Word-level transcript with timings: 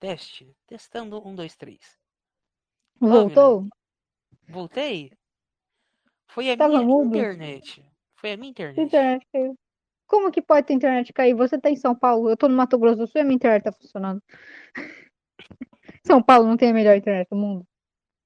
Teste. 0.00 0.56
Testando. 0.66 1.24
Um, 1.26 1.34
dois, 1.34 1.54
três. 1.54 1.98
Voltou? 2.98 3.68
Voltei? 4.48 5.12
Foi 6.26 6.50
a 6.50 6.56
Tava 6.56 6.78
minha 6.78 6.86
mudo? 6.86 7.16
internet. 7.16 7.84
Foi 8.16 8.32
a 8.32 8.36
minha 8.36 8.50
internet. 8.50 8.80
internet 8.80 9.26
caiu. 9.32 9.58
Como 10.06 10.32
que 10.32 10.42
pode 10.42 10.66
ter 10.66 10.74
internet 10.74 11.12
cair? 11.12 11.34
Você 11.34 11.58
tá 11.58 11.70
em 11.70 11.76
São 11.76 11.94
Paulo, 11.94 12.30
eu 12.30 12.36
tô 12.36 12.48
no 12.48 12.56
Mato 12.56 12.78
Grosso 12.78 12.96
do 12.96 13.06
Sul 13.06 13.20
e 13.20 13.22
a 13.22 13.24
minha 13.24 13.36
internet 13.36 13.62
tá 13.62 13.72
funcionando. 13.72 14.22
São 16.04 16.22
Paulo 16.22 16.48
não 16.48 16.56
tem 16.56 16.70
a 16.70 16.74
melhor 16.74 16.96
internet 16.96 17.28
do 17.30 17.36
mundo. 17.36 17.66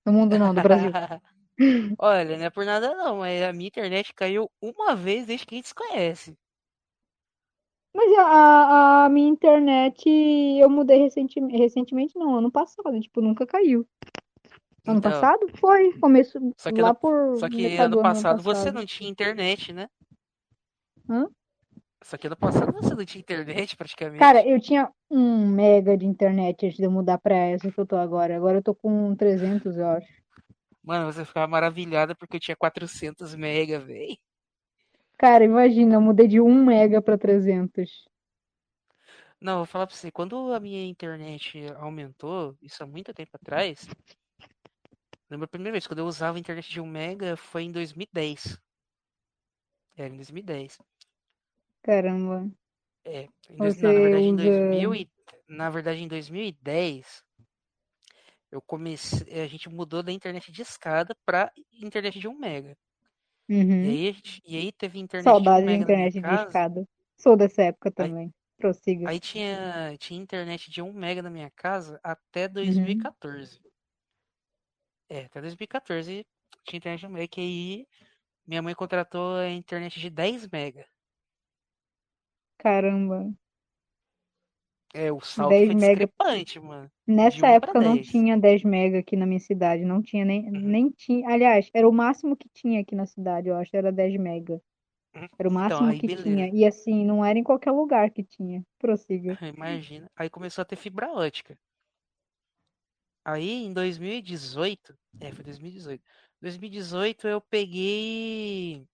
Do 0.06 0.12
mundo 0.12 0.38
não, 0.38 0.54
do 0.54 0.62
Brasil. 0.62 0.90
Olha, 1.98 2.36
não 2.36 2.44
é 2.44 2.50
por 2.50 2.64
nada 2.64 2.94
não, 2.94 3.18
mas 3.18 3.42
a 3.42 3.52
minha 3.52 3.68
internet 3.68 4.14
caiu 4.14 4.50
uma 4.60 4.94
vez 4.94 5.26
desde 5.26 5.46
que 5.46 5.54
a 5.54 5.58
gente 5.58 5.68
se 5.68 5.74
conhece. 5.74 6.36
Mas 7.94 8.12
a, 8.18 9.04
a- 9.04 9.08
minha 9.08 9.28
internet 9.28 10.08
eu 10.08 10.68
mudei 10.68 10.98
recentemente, 10.98 11.56
recentemente 11.56 12.18
não, 12.18 12.36
ano 12.36 12.50
passado, 12.50 12.98
tipo, 13.00 13.20
nunca 13.20 13.46
caiu. 13.46 13.86
Ano 14.86 14.98
Então, 14.98 15.10
passado? 15.12 15.48
Foi, 15.58 15.92
começo 16.00 16.38
Só 16.58 16.70
que 16.72 16.80
lá 16.80 16.88
ano- 16.88 16.94
por 16.96 17.38
Só 17.38 17.48
que 17.48 17.76
ano 17.76 17.90
do 17.90 18.00
ano 18.00 18.02
passado 18.14 18.42
você 18.42 18.52
passado. 18.54 18.74
não 18.74 18.86
tinha 18.86 19.08
internet, 19.10 19.72
né? 19.72 19.88
Hã? 21.08 21.26
Só 22.02 22.18
que 22.18 22.26
ano 22.26 22.36
passado 22.36 22.72
você 22.72 22.94
não 22.94 23.04
tinha 23.04 23.20
internet 23.20 23.76
praticamente. 23.76 24.18
Cara, 24.20 24.46
eu 24.46 24.60
tinha 24.60 24.90
um 25.10 25.48
mega 25.48 25.96
de 25.96 26.04
internet 26.04 26.66
antes 26.66 26.76
de 26.76 26.84
eu 26.84 26.90
mudar 26.90 27.18
pra 27.18 27.34
essa 27.34 27.70
que 27.70 27.78
eu 27.78 27.86
tô 27.86 27.96
agora. 27.96 28.36
Agora 28.36 28.58
eu 28.58 28.62
tô 28.62 28.74
com 28.74 29.14
300, 29.16 29.76
eu 29.78 29.86
acho. 29.88 30.08
Mano, 30.82 31.10
você 31.10 31.24
ficava 31.24 31.46
maravilhada 31.46 32.14
porque 32.14 32.36
eu 32.36 32.40
tinha 32.40 32.56
400 32.56 33.34
mega, 33.34 33.78
velho. 33.80 34.18
Cara, 35.18 35.44
imagina, 35.44 35.94
eu 35.94 36.00
mudei 36.00 36.26
de 36.26 36.40
1 36.40 36.64
mega 36.64 37.00
pra 37.00 37.16
300. 37.16 38.04
Não, 39.40 39.58
vou 39.58 39.66
falar 39.66 39.86
pra 39.86 39.94
você, 39.96 40.10
quando 40.10 40.52
a 40.52 40.60
minha 40.60 40.86
internet 40.86 41.66
aumentou, 41.76 42.56
isso 42.62 42.82
há 42.82 42.86
muito 42.86 43.12
tempo 43.12 43.30
atrás, 43.36 43.86
lembra 45.30 45.44
a 45.46 45.48
primeira 45.48 45.72
vez, 45.72 45.86
quando 45.86 45.98
eu 46.00 46.06
usava 46.06 46.38
a 46.38 46.40
internet 46.40 46.70
de 46.70 46.80
1 46.80 46.86
mega 46.86 47.36
foi 47.36 47.64
em 47.64 47.72
2010. 47.72 48.58
É, 49.96 50.06
em 50.06 50.16
2010. 50.16 50.78
Caramba. 51.82 52.50
É, 53.06 53.28
em 53.50 53.60
dois- 53.60 53.76
na 53.76 53.92
verdade 53.92 54.28
em 54.28 54.34
usa 54.34 54.44
2000 54.44 54.94
e, 54.94 55.10
na 55.48 55.68
verdade 55.68 56.02
em 56.02 56.08
2010 56.08 57.22
eu 58.52 58.62
comecei, 58.62 59.40
a 59.42 59.46
gente 59.46 59.68
mudou 59.68 60.02
da 60.02 60.12
internet 60.12 60.50
de 60.52 60.62
escada 60.62 61.14
pra 61.24 61.50
internet 61.72 62.18
de 62.18 62.28
1 62.28 62.38
mega. 62.38 62.76
E 63.82 63.86
Uhum. 63.86 63.88
aí, 63.88 64.08
a 64.08 64.12
gente- 64.12 64.40
e 64.44 64.56
aí 64.56 64.72
teve 64.72 64.98
internet 64.98 65.42
de 65.42 65.50
1 65.50 65.56
Saudade 65.56 65.66
de 65.66 65.74
internet 65.74 66.20
de 66.20 66.34
escada. 66.34 66.86
Sou 67.18 67.36
dessa 67.36 67.62
época 67.62 67.90
Aí, 67.98 68.12
também. 68.12 68.32
Prossiga. 68.58 69.06
aí 69.06 69.20
tinha, 69.20 69.96
tinha 69.98 70.20
internet 70.20 70.70
de 70.70 70.82
1 70.82 70.92
mega 70.92 71.22
na 71.22 71.30
minha 71.30 71.50
casa 71.52 72.00
até 72.04 72.48
Uhum. 72.62 73.10
2014. 73.16 73.60
É, 75.10 75.24
até 75.26 75.40
2014 75.40 76.24
tinha 76.64 76.78
internet 76.78 77.00
de 77.00 77.06
1 77.06 77.10
mega. 77.10 77.28
Que 77.28 77.40
aí 77.40 77.86
minha 78.46 78.62
mãe 78.62 78.74
contratou 78.74 79.36
a 79.36 79.50
internet 79.50 80.00
de 80.00 80.10
10 80.10 80.48
mega. 80.48 80.86
Caramba. 82.58 83.34
É, 84.94 85.12
o 85.12 85.20
salto 85.20 85.48
10 85.48 85.64
foi 85.64 85.74
mega. 85.74 86.08
discrepante, 86.08 86.58
mano. 86.60 86.90
Nessa 87.06 87.48
1 87.48 87.56
pra 87.56 87.74
época 87.74 87.80
não 87.82 87.98
10. 87.98 88.06
tinha 88.08 88.36
10 88.38 88.62
mega 88.64 89.00
aqui 89.00 89.16
na 89.16 89.26
minha 89.26 89.40
cidade. 89.40 89.84
Não 89.84 90.02
tinha 90.02 90.24
nem, 90.24 90.50
Uhum. 90.52 90.60
nem 90.60 90.90
tinha. 90.90 91.28
Aliás, 91.28 91.70
era 91.74 91.88
o 91.88 91.92
máximo 91.92 92.36
que 92.36 92.48
tinha 92.50 92.80
aqui 92.82 92.94
na 92.94 93.06
cidade, 93.06 93.48
eu 93.48 93.56
acho. 93.56 93.76
Era 93.76 93.92
10 93.92 94.16
mega. 94.18 94.60
Uhum. 95.14 95.28
Era 95.38 95.48
o 95.48 95.52
Então, 95.52 95.54
máximo 95.54 95.88
aí 95.88 96.00
que 96.00 96.08
tinha. 96.08 96.48
beleza. 96.48 96.54
E 96.54 96.66
assim, 96.66 97.04
não 97.04 97.24
era 97.24 97.38
em 97.38 97.44
qualquer 97.44 97.72
lugar 97.72 98.10
que 98.10 98.24
tinha. 98.24 98.64
Prossiga. 98.78 99.38
Imagina. 99.56 100.10
Aí 100.16 100.28
começou 100.30 100.62
a 100.62 100.64
ter 100.64 100.76
fibra 100.76 101.10
ótica. 101.12 101.58
Aí 103.24 103.50
em 103.64 103.72
2018, 103.72 104.96
é, 105.20 105.32
foi 105.32 105.44
2018. 105.44 106.04
2018 106.40 107.26
eu 107.28 107.40
peguei 107.40 108.86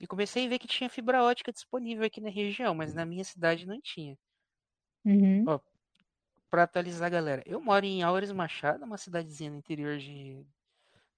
e 0.00 0.06
comecei 0.08 0.46
a 0.46 0.48
ver 0.48 0.58
que 0.60 0.68
tinha 0.68 0.90
fibra 0.90 1.22
ótica 1.24 1.52
disponível 1.52 2.04
aqui 2.06 2.20
na 2.20 2.30
região, 2.30 2.74
mas 2.74 2.94
na 2.94 3.06
minha 3.06 3.24
cidade 3.24 3.66
não 3.66 3.80
tinha. 3.82 4.18
Uhum. 5.04 5.44
Ó, 5.46 5.60
pra 6.50 6.62
atualizar, 6.62 7.10
galera, 7.10 7.42
eu 7.46 7.60
moro 7.60 7.84
em 7.84 8.02
Álvares 8.02 8.32
Machado, 8.32 8.84
uma 8.84 8.96
cidadezinha 8.96 9.50
no 9.50 9.58
interior 9.58 9.98
de, 9.98 10.44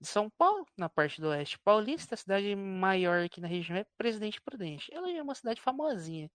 de 0.00 0.06
São 0.06 0.28
Paulo, 0.30 0.66
na 0.76 0.88
parte 0.88 1.20
do 1.20 1.28
oeste 1.28 1.58
paulista. 1.58 2.14
A 2.14 2.18
cidade 2.18 2.54
maior 2.56 3.24
aqui 3.24 3.40
na 3.40 3.48
região 3.48 3.76
é 3.76 3.84
Presidente 3.96 4.40
Prudente. 4.40 4.92
Ela 4.92 5.10
é 5.10 5.22
uma 5.22 5.34
cidade 5.34 5.60
famosinha. 5.60 6.30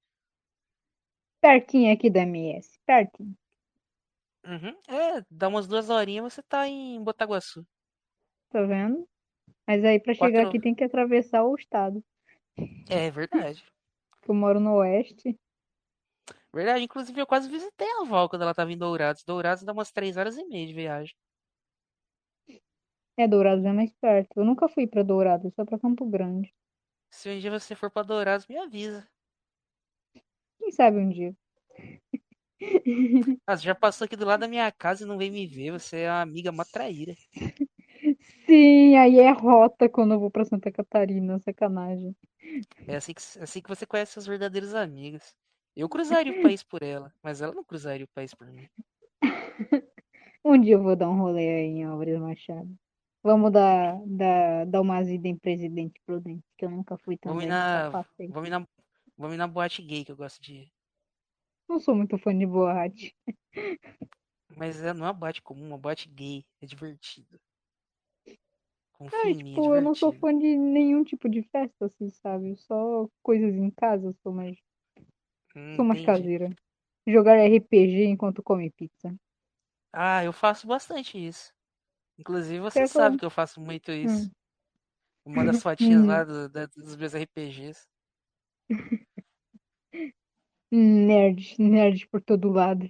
Pertinho 1.41 1.91
aqui 1.91 2.09
da 2.09 2.21
MS. 2.21 2.79
Pertinho. 2.85 3.35
Uhum. 4.45 4.75
É, 4.87 5.23
dá 5.29 5.47
umas 5.47 5.67
duas 5.67 5.89
horinhas 5.89 6.33
você 6.33 6.43
tá 6.43 6.67
em 6.67 7.03
Botaguaçu. 7.03 7.65
Tá 8.49 8.61
vendo? 8.63 9.07
Mas 9.67 9.83
aí 9.83 9.99
pra 9.99 10.13
chegar 10.13 10.31
Quatro. 10.31 10.49
aqui 10.49 10.59
tem 10.59 10.75
que 10.75 10.83
atravessar 10.83 11.43
o 11.43 11.55
estado. 11.55 12.03
É 12.89 13.09
verdade. 13.09 13.63
Eu 14.27 14.35
moro 14.35 14.59
no 14.59 14.75
oeste. 14.75 15.37
Verdade, 16.53 16.83
inclusive 16.83 17.19
eu 17.19 17.27
quase 17.27 17.49
visitei 17.49 17.87
a 17.87 18.01
avó 18.01 18.27
quando 18.27 18.41
ela 18.41 18.53
tava 18.53 18.71
em 18.71 18.77
Dourados. 18.77 19.23
Dourados 19.23 19.63
dá 19.63 19.71
umas 19.71 19.91
três 19.91 20.17
horas 20.17 20.37
e 20.37 20.43
meia 20.45 20.67
de 20.67 20.73
viagem. 20.73 21.15
É, 23.17 23.27
Dourados 23.27 23.63
é 23.63 23.71
mais 23.71 23.93
perto. 23.93 24.39
Eu 24.39 24.45
nunca 24.45 24.67
fui 24.67 24.87
pra 24.87 25.03
Dourados, 25.03 25.53
só 25.53 25.63
pra 25.63 25.79
Campo 25.79 26.05
Grande. 26.05 26.53
Se 27.09 27.29
um 27.29 27.39
dia 27.39 27.51
você 27.51 27.75
for 27.75 27.89
pra 27.89 28.03
Dourados, 28.03 28.47
me 28.47 28.57
avisa. 28.57 29.07
Quem 30.59 30.71
sabe 30.71 30.97
um 30.97 31.09
dia. 31.09 31.35
Ah, 33.47 33.57
você 33.57 33.63
já 33.63 33.75
passou 33.75 34.05
aqui 34.05 34.15
do 34.15 34.25
lado 34.25 34.41
da 34.41 34.47
minha 34.47 34.71
casa 34.71 35.03
e 35.03 35.07
não 35.07 35.17
veio 35.17 35.31
me 35.31 35.47
ver. 35.47 35.71
Você 35.71 36.01
é 36.01 36.09
uma 36.09 36.21
amiga 36.21 36.51
mó 36.51 36.63
traíra. 36.63 37.15
Sim, 38.45 38.95
aí 38.97 39.19
é 39.19 39.31
rota 39.31 39.89
quando 39.89 40.13
eu 40.13 40.19
vou 40.19 40.29
pra 40.29 40.45
Santa 40.45 40.71
Catarina, 40.71 41.39
sacanagem. 41.39 42.15
É 42.87 42.95
assim 42.95 43.13
que, 43.13 43.21
assim 43.39 43.61
que 43.61 43.69
você 43.69 43.85
conhece 43.85 44.13
seus 44.13 44.27
verdadeiros 44.27 44.73
amigos. 44.73 45.35
Eu 45.75 45.89
cruzaria 45.89 46.31
o 46.31 46.35
país 46.41 46.63
por 46.63 46.81
ela, 46.83 47.13
mas 47.21 47.41
ela 47.41 47.53
não 47.53 47.63
cruzaria 47.63 48.05
o 48.05 48.09
país 48.15 48.33
por 48.33 48.47
mim. 48.47 48.69
Um 50.45 50.59
dia 50.59 50.75
eu 50.75 50.83
vou 50.83 50.95
dar 50.95 51.09
um 51.09 51.17
rolê 51.17 51.47
aí 51.47 51.65
em 51.67 51.83
Álvares 51.83 52.19
Machado. 52.19 52.75
Vamos 53.23 53.51
dar, 53.51 53.99
dar, 54.07 54.65
dar 54.65 54.81
umas 54.81 55.07
idas 55.07 55.25
em 55.25 55.37
Presidente 55.37 56.01
Prudente, 56.05 56.43
que 56.57 56.65
eu 56.65 56.71
nunca 56.71 56.97
fui 56.97 57.17
Vamos 57.23 57.43
ir 57.43 57.47
também, 57.47 57.47
na, 57.47 57.89
vamos 58.27 58.47
ir 58.47 58.51
na, 58.51 58.67
vamos 59.17 59.35
ir 59.35 59.37
na 59.37 59.47
boate 59.47 59.81
gay 59.81 60.03
que 60.05 60.11
eu 60.11 60.15
gosto 60.17 60.41
de 60.41 60.53
ir. 60.53 60.71
Não 61.67 61.79
sou 61.79 61.95
muito 61.95 62.17
fã 62.19 62.37
de 62.37 62.45
boate. 62.45 63.15
Mas 64.55 64.79
é, 64.81 64.93
não 64.93 65.05
é 65.05 65.07
uma 65.09 65.13
boate 65.13 65.41
comum, 65.41 65.65
é 65.65 65.67
uma 65.69 65.77
boate 65.77 66.07
gay. 66.07 66.45
É 66.61 66.65
divertido. 66.67 67.39
Confia 68.93 69.17
Ah, 69.23 69.29
em 69.29 69.35
mim, 69.43 69.57
é 69.57 69.59
tipo, 69.59 69.75
eu 69.75 69.81
não 69.81 69.95
sou 69.95 70.11
divertido. 70.11 70.19
fã 70.19 70.37
de 70.37 70.57
nenhum 70.57 71.03
tipo 71.03 71.29
de 71.29 71.43
festa, 71.43 71.85
assim, 71.85 72.09
sabe? 72.09 72.55
Só 72.57 73.07
coisas 73.21 73.53
em 73.53 73.69
casa, 73.71 74.07
eu 74.07 74.13
sou 74.23 74.33
mais, 74.33 74.57
Hum, 75.55 75.75
sou 75.75 75.85
mais 75.85 75.99
entendi. 75.99 76.21
caseira. 76.21 76.55
Jogar 77.07 77.35
RPG 77.37 78.05
enquanto 78.05 78.43
come 78.43 78.69
pizza. 78.71 79.13
Ah, 79.93 80.23
eu 80.23 80.31
faço 80.31 80.67
bastante 80.67 81.17
isso. 81.17 81.51
Inclusive, 82.17 82.59
você 82.59 82.79
Pior 82.79 82.87
que 82.87 82.93
sabe 82.93 83.17
que 83.17 83.25
eu 83.25 83.29
faço 83.29 83.59
muito 83.59 83.91
Hum. 83.91 84.03
isso. 84.03 84.31
Eu 85.25 85.31
mando 85.33 85.49
as 85.49 85.57
fotinhas 85.63 86.03
Hum. 86.03 86.07
lá 86.07 86.23
do- 86.23 86.49
da- 86.49 86.65
dos 86.67 86.95
meus 86.95 87.13
RPGs. 87.13 87.87
Nerd, 90.71 91.55
nerd 91.59 92.07
por 92.07 92.21
todo 92.21 92.49
lado. 92.49 92.89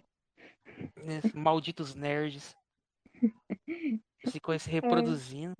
Malditos 1.34 1.96
nerds. 1.96 2.56
Ficam 4.30 4.58
se 4.60 4.70
É, 4.70 4.72
reproduzindo. 4.72 5.56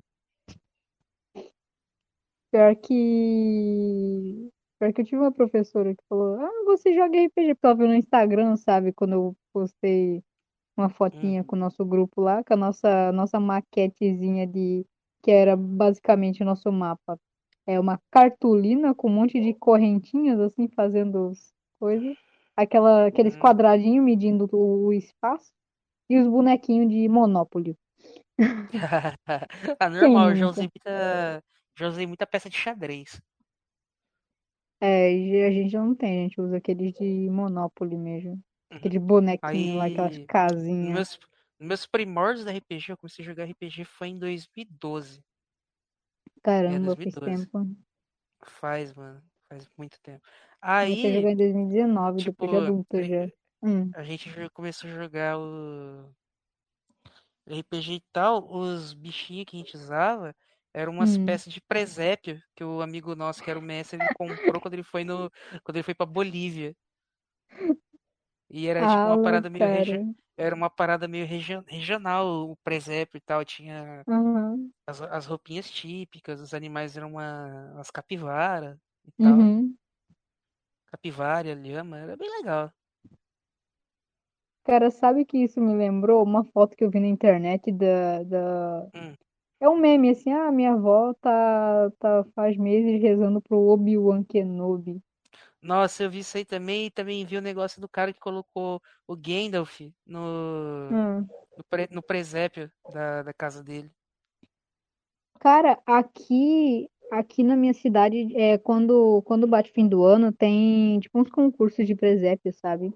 pior 2.52 2.76
que. 2.76 4.52
Pior 4.82 4.92
que 4.94 5.02
eu 5.02 5.06
tive 5.06 5.22
uma 5.22 5.32
professora 5.32 5.94
que 5.94 6.04
falou: 6.10 6.40
Ah, 6.40 6.64
você 6.66 6.92
joga 6.96 7.16
RPG. 7.16 7.54
Porque 7.54 7.68
ela 7.68 7.76
viu 7.76 7.88
no 7.88 7.94
Instagram, 7.94 8.56
sabe? 8.56 8.92
Quando 8.92 9.14
eu 9.14 9.38
postei 9.54 10.24
uma 10.76 10.90
fotinha 10.90 11.44
com 11.44 11.56
o 11.56 11.60
nosso 11.60 11.86
grupo 11.86 12.20
lá, 12.20 12.44
com 12.44 12.56
a 12.56 12.58
nossa, 12.58 13.12
nossa 13.12 13.40
maquetezinha 13.40 14.48
de. 14.48 14.84
Que 15.22 15.30
era 15.30 15.56
basicamente 15.56 16.42
o 16.42 16.46
nosso 16.46 16.72
mapa. 16.72 17.16
É 17.68 17.80
uma 17.80 18.02
cartolina 18.10 18.96
com 18.96 19.08
um 19.08 19.14
monte 19.14 19.40
de 19.40 19.54
correntinhas, 19.54 20.40
assim, 20.40 20.68
fazendo 20.70 21.28
as 21.28 21.54
coisas. 21.80 22.18
Aquela, 22.58 23.06
aqueles 23.06 23.36
Hum. 23.36 23.40
quadradinhos 23.40 24.04
medindo 24.04 24.50
o, 24.52 24.88
o 24.88 24.94
espaço. 24.94 25.52
E 26.10 26.18
os 26.18 26.28
bonequinhos 26.28 26.90
de 26.90 27.08
Monopólio. 27.08 27.78
ah, 29.80 29.90
normal, 29.92 30.32
nunca? 30.32 30.50
usei 30.50 30.64
muita. 30.64 31.44
Já 31.78 31.88
usei 31.88 32.08
muita 32.08 32.26
peça 32.26 32.50
de 32.50 32.58
xadrez. 32.58 33.22
É, 34.82 35.14
e 35.14 35.44
a 35.44 35.52
gente 35.52 35.76
não 35.76 35.94
tem, 35.94 36.20
a 36.20 36.24
gente 36.24 36.42
usa 36.42 36.58
aqueles 36.58 36.94
de 36.94 37.30
Monopoly 37.30 37.96
mesmo. 37.96 38.32
Uhum. 38.32 38.78
Aquele 38.78 38.98
bonequinho 38.98 39.78
lá, 39.78 39.86
aquelas 39.86 40.16
Aí, 40.16 40.26
casinhas. 40.26 40.94
meus, 40.94 41.20
meus 41.60 41.86
primórdios 41.86 42.46
da 42.46 42.52
RPG, 42.52 42.90
eu 42.90 42.98
comecei 42.98 43.24
a 43.24 43.28
jogar 43.28 43.46
RPG 43.46 43.86
foi 43.86 44.08
em 44.08 44.18
2012. 44.18 45.20
É, 45.20 46.42
Caramba, 46.42 46.96
faz 46.96 47.14
2012. 47.14 47.46
tempo. 47.46 47.76
Faz, 48.44 48.94
mano. 48.94 49.22
Faz 49.48 49.70
muito 49.78 50.00
tempo. 50.02 50.26
Comecei 50.80 51.12
a 51.12 51.14
jogar 51.14 51.30
Aí, 51.30 51.34
em 51.34 51.38
2019, 51.38 52.18
tipo, 52.18 52.32
depois 52.32 52.50
de 52.50 52.58
adulta 52.58 52.98
a, 52.98 53.04
já. 53.04 53.32
Hum, 53.64 53.92
a 53.94 54.04
gente 54.04 54.50
começou 54.50 54.90
a 54.90 54.94
jogar 54.94 55.38
o. 55.38 56.10
RPG 57.48 57.94
e 57.94 58.04
tal, 58.14 58.52
os 58.52 58.94
bichinhos 58.94 59.46
que 59.46 59.58
a 59.58 59.60
gente 59.60 59.76
usava 59.76 60.36
eram 60.74 60.94
uma 60.94 61.04
Hum. 61.04 61.06
espécie 61.06 61.50
de 61.50 61.62
presépio 61.62 62.42
que 62.56 62.64
o 62.64 62.82
amigo 62.82 63.16
nosso, 63.16 63.42
que 63.44 63.50
era 63.50 63.60
o 63.60 63.62
mestre, 63.62 64.00
ele 64.00 64.10
comprou 64.10 64.62
quando 64.62 64.74
ele 64.76 64.84
foi 64.84 65.04
no. 65.04 65.32
quando 65.64 65.78
ele 65.78 65.84
foi 65.84 65.96
pra 65.96 66.06
Bolívia. 66.06 66.76
E 68.50 68.68
era 68.68 68.86
tipo 68.88 69.08
uma 69.08 69.18
parada 69.18 69.50
meio 69.50 69.68
regi- 69.68 70.00
era 70.38 70.56
uma 70.56 70.70
parada 70.70 71.08
meio 71.08 71.26
regi- 71.26 71.64
regional, 71.68 72.50
o 72.52 72.58
presépio 72.58 73.18
e 73.18 73.22
tal, 73.22 73.44
tinha 73.46 74.06
Aham. 74.08 74.74
as, 74.88 75.02
as 75.02 75.26
roupinhas 75.28 75.70
típicas, 75.72 76.42
os 76.42 76.54
animais 76.54 76.98
eram 76.98 77.12
uma, 77.14 77.72
umas 77.76 77.92
capivara 77.92 78.80
e 79.06 79.12
tal. 79.14 79.40
Uhum. 79.40 79.78
Capivara, 80.92 81.56
lhama, 81.56 81.98
era 81.98 82.16
bem 82.16 82.30
legal. 82.38 82.72
Cara, 84.64 84.90
sabe 84.92 85.24
que 85.26 85.38
isso 85.38 85.60
me 85.62 85.74
lembrou 85.76 86.24
uma 86.24 86.44
foto 86.44 86.76
que 86.76 86.84
eu 86.84 86.90
vi 86.90 87.00
na 87.00 87.08
internet 87.08 87.72
da, 87.72 88.24
da... 88.24 88.92
Hum. 88.94 89.16
É 89.62 89.70
um 89.70 89.78
meme 89.78 90.10
assim, 90.10 90.30
ah, 90.34 90.52
minha 90.52 90.74
avó 90.74 91.14
tá, 91.14 91.90
tá 92.00 92.26
faz 92.36 92.58
meses 92.58 93.02
rezando 93.02 93.42
pro 93.42 93.58
Obi-Wan 93.60 94.26
Kenobi. 94.26 95.02
Nossa, 95.62 96.04
eu 96.04 96.10
vi 96.12 96.20
isso 96.20 96.38
aí 96.38 96.46
também 96.46 96.88
e 96.88 96.92
também 96.92 97.26
vi 97.26 97.38
o 97.38 97.42
negócio 97.42 97.80
do 97.82 97.88
cara 97.90 98.12
que 98.14 98.20
colocou 98.20 98.82
o 99.08 99.16
Gandalf 99.16 99.80
no, 100.06 100.92
Hum. 100.92 101.32
no, 101.58 101.64
pre- 101.70 101.88
no 101.92 102.02
presépio 102.04 102.72
da, 102.88 103.24
da 103.24 103.34
casa 103.34 103.64
dele. 103.64 103.92
Cara, 105.40 105.82
aqui, 105.86 106.90
aqui 107.12 107.44
na 107.44 107.56
minha 107.56 107.74
cidade, 107.74 108.36
é, 108.38 108.58
quando, 108.60 109.22
quando 109.24 109.48
bate 109.48 109.72
fim 109.72 109.88
do 109.88 110.04
ano, 110.04 110.32
tem 110.32 111.00
tipo 111.00 111.20
uns 111.20 111.30
concursos 111.32 111.86
de 111.88 111.96
presépio, 111.96 112.54
sabe? 112.54 112.94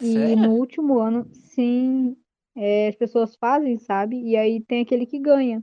E 0.00 0.36
Sério? 0.36 0.36
no 0.36 0.52
último 0.52 0.98
ano, 1.00 1.28
sim, 1.34 2.16
é, 2.56 2.88
as 2.88 2.96
pessoas 2.96 3.36
fazem, 3.36 3.78
sabe? 3.78 4.20
E 4.22 4.36
aí 4.36 4.60
tem 4.62 4.82
aquele 4.82 5.06
que 5.06 5.18
ganha. 5.20 5.62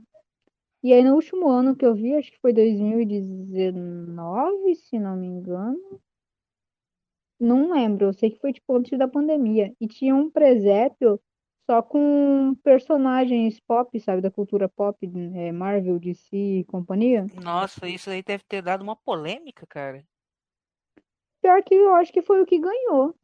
E 0.84 0.92
aí 0.92 1.02
no 1.02 1.16
último 1.16 1.48
ano 1.48 1.74
que 1.74 1.84
eu 1.84 1.96
vi, 1.96 2.14
acho 2.14 2.30
que 2.30 2.38
foi 2.38 2.52
2019, 2.52 4.76
se 4.76 5.00
não 5.00 5.16
me 5.16 5.26
engano. 5.26 6.00
Não 7.38 7.72
lembro, 7.72 8.06
eu 8.06 8.12
sei 8.12 8.30
que 8.30 8.40
foi 8.40 8.52
tipo 8.52 8.76
antes 8.76 8.98
da 8.98 9.08
pandemia. 9.08 9.74
E 9.80 9.86
tinha 9.86 10.14
um 10.14 10.30
presépio 10.30 11.20
só 11.68 11.82
com 11.82 12.54
personagens 12.62 13.60
pop, 13.60 13.98
sabe? 14.00 14.22
Da 14.22 14.30
cultura 14.30 14.68
pop, 14.68 14.98
é, 15.34 15.52
Marvel, 15.52 15.98
DC 15.98 16.36
e 16.36 16.64
companhia. 16.64 17.26
Nossa, 17.34 17.86
isso 17.86 18.08
aí 18.08 18.22
deve 18.22 18.44
ter 18.44 18.62
dado 18.62 18.82
uma 18.82 18.96
polêmica, 18.96 19.66
cara. 19.66 20.06
Pior 21.40 21.62
que 21.62 21.76
eu 21.76 21.94
acho 21.94 22.12
que 22.12 22.22
foi 22.22 22.42
o 22.42 22.46
que 22.46 22.58
ganhou. 22.58 23.14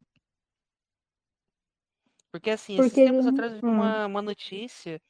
Porque 2.31 2.49
assim, 2.49 2.77
esses 2.77 2.87
Porque 2.87 3.01
tempos 3.01 3.27
ele. 3.27 3.27
atrás 3.27 3.53
eu 3.53 3.61
vi 3.61 3.63
Hum, 3.63 3.69
uma, 3.69 4.05
uma 4.05 4.21
notícia 4.21 5.01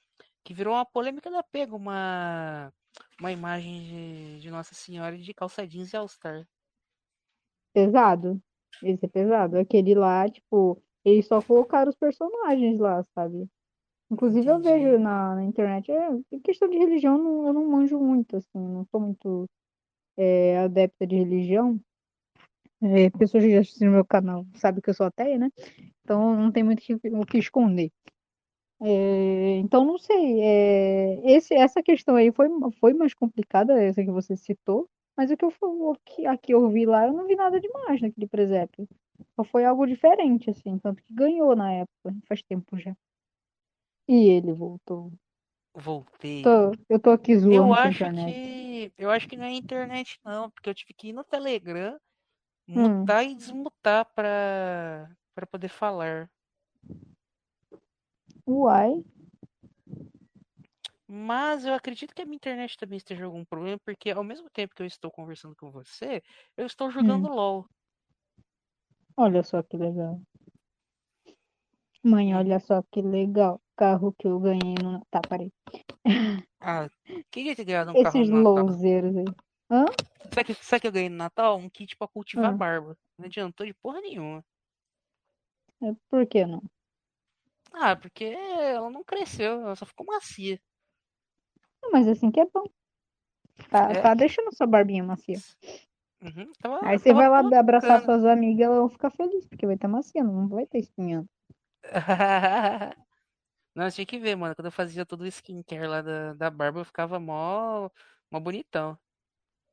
que 0.43 0.53
virou 0.53 0.73
uma 0.73 0.85
polêmica 0.85 1.29
da 1.29 1.43
pega, 1.43 1.75
uma, 1.75 2.71
uma 3.19 3.31
imagem 3.31 3.81
de, 3.81 4.39
de 4.41 4.51
Nossa 4.51 4.73
Senhora 4.73 5.17
de 5.17 5.33
calça 5.33 5.67
jeans 5.67 5.93
e 5.93 5.97
All-Star. 5.97 6.45
pesado. 7.73 8.41
Esse 8.83 9.05
é 9.05 9.09
pesado. 9.09 9.57
Aquele 9.57 9.95
lá, 9.95 10.29
tipo, 10.29 10.81
eles 11.03 11.27
só 11.27 11.41
colocaram 11.41 11.89
os 11.89 11.95
personagens 11.95 12.79
lá, 12.79 13.03
sabe? 13.15 13.47
Inclusive 14.09 14.47
eu 14.47 14.59
vejo 14.59 14.87
Entendi. 14.87 15.03
na, 15.03 15.35
na 15.35 15.43
internet, 15.43 15.89
é, 15.91 16.09
em 16.31 16.39
questão 16.39 16.67
de 16.69 16.77
religião 16.77 17.17
eu 17.17 17.23
não, 17.23 17.47
eu 17.47 17.53
não 17.53 17.67
manjo 17.69 17.97
muito, 17.97 18.35
assim, 18.37 18.59
não 18.59 18.85
sou 18.91 18.99
muito 18.99 19.49
é, 20.17 20.57
adepta 20.59 21.07
de 21.07 21.15
religião. 21.15 21.79
É, 22.81 23.09
pessoas 23.11 23.43
que 23.43 23.51
já 23.51 23.61
assistiram 23.61 23.91
meu 23.91 24.05
canal 24.05 24.45
sabem 24.55 24.81
que 24.81 24.89
eu 24.89 24.93
sou 24.93 25.05
ateia, 25.05 25.37
né? 25.37 25.49
Então 26.03 26.35
não 26.35 26.51
tem 26.51 26.63
muito 26.63 26.83
o 27.13 27.25
que 27.25 27.37
esconder. 27.37 27.91
É, 28.83 29.57
então 29.59 29.85
não 29.85 29.97
sei, 29.99 30.41
é, 30.41 31.21
esse, 31.35 31.53
essa 31.53 31.83
questão 31.83 32.15
aí 32.15 32.31
foi, 32.31 32.47
foi 32.79 32.93
mais 32.93 33.13
complicada, 33.13 33.79
essa 33.81 34.03
que 34.03 34.09
você 34.09 34.35
citou, 34.35 34.89
mas 35.15 35.29
o 35.29 35.37
que 35.37 35.45
eu, 35.45 35.53
o 35.61 35.95
que, 36.03 36.25
a 36.25 36.35
que 36.37 36.51
eu 36.53 36.67
vi 36.69 36.85
lá, 36.85 37.05
eu 37.05 37.13
não 37.13 37.27
vi 37.27 37.35
nada 37.35 37.59
demais 37.59 38.01
naquele 38.01 38.27
presépio. 38.27 38.87
Só 39.35 39.43
foi 39.43 39.65
algo 39.65 39.85
diferente, 39.85 40.49
assim, 40.49 40.79
tanto 40.79 41.03
que 41.03 41.13
ganhou 41.13 41.55
na 41.55 41.71
época, 41.73 42.15
faz 42.27 42.41
tempo 42.41 42.77
já. 42.77 42.95
E 44.07 44.29
ele 44.29 44.53
voltou. 44.53 45.11
Voltei. 45.75 46.43
Tô- 46.43 46.71
eu 46.89 46.99
tô 46.99 47.09
aqui 47.11 47.35
Eu 47.35 47.41
zoando 47.63 47.73
a 47.73 47.77
acho 47.87 48.03
que. 48.11 48.91
Eu 48.97 49.09
acho 49.11 49.27
que 49.27 49.37
não 49.37 49.45
é 49.45 49.51
internet, 49.53 50.19
não, 50.23 50.49
porque 50.51 50.69
eu 50.69 50.73
tive 50.75 50.93
que 50.93 51.09
ir 51.09 51.13
no 51.13 51.23
Telegram, 51.23 51.97
Hum, 52.67 53.07
mutar 53.07 53.25
e 53.25 53.35
desmutar 53.35 54.05
pra, 54.15 55.09
pra 55.35 55.47
poder 55.47 55.69
falar. 55.69 56.29
Uai. 58.51 59.03
Mas 61.07 61.65
eu 61.65 61.73
acredito 61.73 62.13
que 62.15 62.21
a 62.21 62.25
minha 62.25 62.35
internet 62.37 62.77
também 62.77 62.97
esteja 62.97 63.25
algum 63.25 63.43
problema, 63.45 63.77
porque 63.85 64.11
ao 64.11 64.23
mesmo 64.23 64.49
tempo 64.49 64.73
que 64.73 64.81
eu 64.81 64.87
estou 64.87 65.11
conversando 65.11 65.55
com 65.55 65.69
você, 65.69 66.21
eu 66.55 66.65
estou 66.65 66.89
jogando 66.89 67.27
Hum, 67.27 67.35
LOL. 67.35 67.65
olha 69.17 69.43
só 69.43 69.61
que 69.61 69.77
legal. 69.77 70.21
Mãe, 72.03 72.33
olha 72.35 72.59
só 72.59 72.81
que 72.91 73.01
legal. 73.01 73.61
Carro 73.77 74.13
que 74.13 74.27
eu 74.27 74.39
ganhei 74.39 74.73
no. 74.81 75.05
Tá, 75.11 75.21
parei. 75.21 75.51
Ah, 76.59 76.87
queria 77.31 77.55
ter 77.55 77.65
ganhado 77.65 77.91
um 77.91 77.93
carro 77.95 78.19
Esses 78.19 78.29
no 78.29 78.37
Natal. 78.37 78.55
louzeiros 78.55 79.17
aí. 79.17 79.25
Hã? 79.69 79.85
Sabe 80.33 80.43
que, 80.45 80.53
sabe 80.65 80.81
que 80.81 80.87
eu 80.87 80.91
ganhei 80.91 81.09
no 81.09 81.17
Natal? 81.17 81.57
Um 81.57 81.69
kit 81.69 81.95
pra 81.95 82.07
cultivar 82.07 82.51
Hã? 82.51 82.57
barba. 82.57 82.97
Não 83.17 83.25
adiantou 83.25 83.65
de 83.65 83.73
porra 83.73 84.01
nenhuma. 84.01 84.43
É, 85.83 85.93
Por 86.09 86.25
que 86.27 86.45
não? 86.45 86.61
Ah, 87.73 87.95
porque 87.97 88.23
ela 88.25 88.89
não 88.89 89.03
cresceu, 89.03 89.61
ela 89.61 89.75
só 89.75 89.85
ficou 89.85 90.05
macia. 90.05 90.57
Mas 91.91 92.07
assim 92.07 92.31
que 92.31 92.39
é 92.39 92.45
bom. 92.45 92.63
Tá, 93.69 93.95
É? 93.95 93.95
tá 93.95 94.13
deixando 94.13 94.53
sua 94.55 94.67
barbinha 94.67 95.03
macia. 95.03 95.37
Uhum, 96.21 96.51
tava, 96.59 96.79
Aí 96.83 96.99
você 96.99 97.13
vai 97.13 97.29
lá 97.29 97.41
boa 97.41 97.53
abraçar 97.59 97.99
bacana. 97.99 98.03
suas 98.03 98.25
amigas, 98.25 98.65
elas 98.65 98.77
vão 98.77 98.89
ficar 98.89 99.09
felizes, 99.09 99.47
porque 99.47 99.65
vai 99.65 99.75
estar 99.75 99.87
macia, 99.87 100.23
não 100.23 100.47
vai 100.47 100.63
estar 100.63 100.77
espinhando. 100.79 101.27
Não, 103.75 103.89
tinha 103.91 104.05
que 104.05 104.19
ver, 104.19 104.35
mano. 104.35 104.55
Quando 104.55 104.67
eu 104.67 104.71
fazia 104.71 105.05
todo 105.05 105.21
o 105.23 105.27
skincare 105.27 105.87
lá 105.87 106.01
da, 106.01 106.33
da 106.33 106.49
barba, 106.49 106.81
eu 106.81 106.85
ficava 106.85 107.19
mó, 107.19 107.89
mó 108.31 108.39
bonitão. 108.39 108.99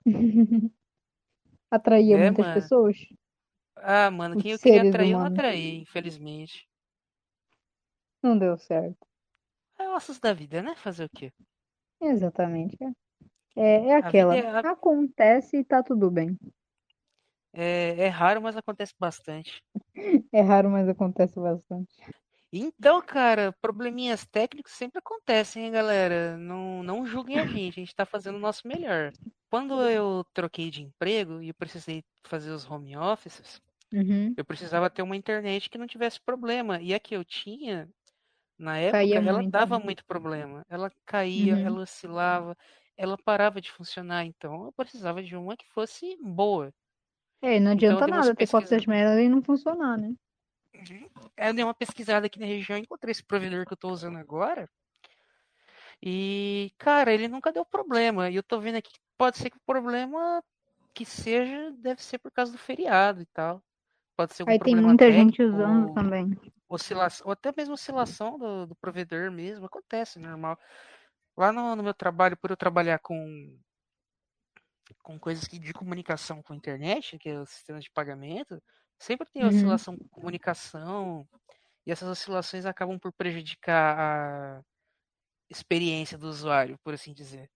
Atraía 1.70 2.16
É, 2.16 2.18
muitas 2.18 2.46
mano. 2.46 2.48
pessoas, 2.48 2.96
Ah, 3.76 4.10
mano, 4.10 4.36
quem 4.36 4.52
eu 4.52 4.58
queria 4.58 4.82
atrair, 4.82 5.12
eu 5.12 5.18
não 5.18 5.26
atraí, 5.26 5.78
infelizmente. 5.80 6.67
Não 8.22 8.38
deu 8.38 8.56
certo. 8.56 9.06
É 9.76 9.88
ossos 9.90 10.20
da 10.20 10.32
vida, 10.32 10.62
né? 10.62 10.76
Fazer 10.76 11.04
o 11.06 11.10
quê? 11.10 11.32
Exatamente. 12.00 12.76
É, 13.56 13.62
é, 13.62 13.86
é 13.88 13.94
aquela. 13.96 14.34
é, 14.36 14.40
Acontece 14.64 15.58
e 15.58 15.64
tá 15.64 15.82
tudo 15.82 16.10
bem. 16.10 16.36
é, 17.52 18.04
é 18.06 18.08
raro, 18.08 18.40
mas 18.42 18.56
acontece 18.56 18.94
bastante. 18.98 19.62
É 20.32 20.40
raro, 20.40 20.70
mas 20.70 20.88
acontece 20.88 21.38
bastante. 21.40 21.94
Então, 22.52 23.02
cara, 23.02 23.52
probleminhas 23.60 24.24
técnicos 24.26 24.72
sempre 24.72 24.98
acontecem, 25.00 25.64
hein, 25.66 25.72
galera? 25.72 26.36
Não, 26.38 26.82
não 26.82 27.04
julguem 27.06 27.38
a 27.38 27.46
gente, 27.46 27.78
a 27.80 27.84
gente 27.84 27.94
tá 27.94 28.06
fazendo 28.06 28.36
o 28.36 28.40
nosso 28.40 28.66
melhor. 28.66 29.12
Quando 29.50 29.82
eu 29.88 30.24
troquei 30.32 30.70
de 30.70 30.82
emprego 30.82 31.42
e 31.42 31.48
eu 31.48 31.54
precisei 31.54 32.02
fazer 32.24 32.50
os 32.50 32.68
home 32.68 32.96
offices, 32.96 33.60
Uhum. 33.92 34.36
eu 34.36 34.44
precisava 34.44 34.90
ter 34.90 35.02
uma 35.02 35.16
internet 35.16 35.70
que 35.70 35.78
não 35.78 35.86
tivesse 35.86 36.20
problema. 36.20 36.80
E 36.82 36.94
a 36.94 37.00
que 37.00 37.16
eu 37.16 37.24
tinha, 37.24 37.88
na 38.58 38.78
Caía 38.86 39.18
época, 39.18 39.22
ela 39.24 39.42
muito. 39.42 39.52
dava 39.52 39.78
muito 39.78 40.04
problema. 40.06 40.64
Ela 40.68 40.90
caía, 41.06 41.56
Uhum. 41.56 41.62
ela 41.62 41.80
oscilava, 41.82 42.56
ela 42.96 43.16
parava 43.18 43.60
de 43.60 43.70
funcionar. 43.72 44.24
Então, 44.26 44.66
eu 44.66 44.72
precisava 44.72 45.22
de 45.22 45.36
uma 45.36 45.56
que 45.56 45.66
fosse 45.72 46.16
boa. 46.22 46.72
É, 47.42 47.58
não 47.58 47.72
Então, 47.74 48.00
adianta 48.00 48.06
umas 48.10 48.28
nada 48.28 48.34
ter 48.36 48.46
pesquisas. 48.46 48.84
merdas 48.86 49.18
e 49.20 49.28
não 49.28 49.42
funcionar, 49.42 49.98
né? 49.98 50.14
Aí 51.36 51.48
Eu 51.48 51.54
dei 51.54 51.64
uma 51.64 51.74
pesquisada 51.74 52.26
aqui 52.26 52.38
na 52.38 52.46
região, 52.46 52.78
encontrei 52.78 53.12
esse 53.12 53.24
provedor 53.24 53.66
que 53.66 53.72
eu 53.72 53.76
tô 53.76 53.88
usando 53.90 54.18
agora. 54.18 54.68
E, 56.02 56.72
cara, 56.78 57.12
ele 57.12 57.28
nunca 57.28 57.52
deu 57.52 57.64
problema. 57.64 58.30
E 58.30 58.36
eu 58.36 58.42
tô 58.42 58.60
vendo 58.60 58.76
aqui 58.76 58.92
que 58.92 59.00
pode 59.16 59.38
ser 59.38 59.50
que 59.50 59.56
o 59.56 59.60
problema 59.66 60.42
que 60.94 61.04
seja 61.04 61.72
deve 61.72 62.02
ser 62.02 62.18
por 62.18 62.32
causa 62.32 62.52
do 62.52 62.58
feriado 62.58 63.22
e 63.22 63.26
tal. 63.26 63.62
Pode 64.18 64.34
ser 64.34 64.44
Aí 64.48 64.58
tem 64.58 64.74
muita 64.74 65.12
gente 65.12 65.40
técnico 65.40 65.54
usando 65.54 65.88
ou, 65.88 65.94
também. 65.94 66.30
oscilação, 66.68 67.24
ou 67.28 67.32
até 67.32 67.52
mesmo 67.56 67.74
oscilação 67.74 68.36
do, 68.36 68.66
do 68.66 68.74
provedor 68.74 69.30
mesmo. 69.30 69.66
Acontece, 69.66 70.18
normal. 70.18 70.58
Lá 71.36 71.52
no, 71.52 71.76
no 71.76 71.84
meu 71.84 71.94
trabalho, 71.94 72.36
por 72.36 72.50
eu 72.50 72.56
trabalhar 72.56 72.98
com, 72.98 73.56
com 75.04 75.16
coisas 75.20 75.46
que, 75.46 75.56
de 75.56 75.72
comunicação 75.72 76.42
com 76.42 76.52
a 76.52 76.56
internet, 76.56 77.16
que 77.16 77.28
é 77.28 77.38
o 77.38 77.46
sistema 77.46 77.78
de 77.78 77.88
pagamento, 77.92 78.60
sempre 78.98 79.28
tem 79.32 79.44
Uhum. 79.44 79.50
oscilação 79.50 79.96
com 79.96 80.08
comunicação. 80.08 81.28
E 81.86 81.92
essas 81.92 82.08
oscilações 82.08 82.66
acabam 82.66 82.98
por 82.98 83.12
prejudicar 83.12 84.58
a 84.58 84.62
experiência 85.50 86.18
do 86.18 86.28
usuário, 86.28 86.78
por 86.84 86.94
assim 86.94 87.14
dizer. 87.14 87.48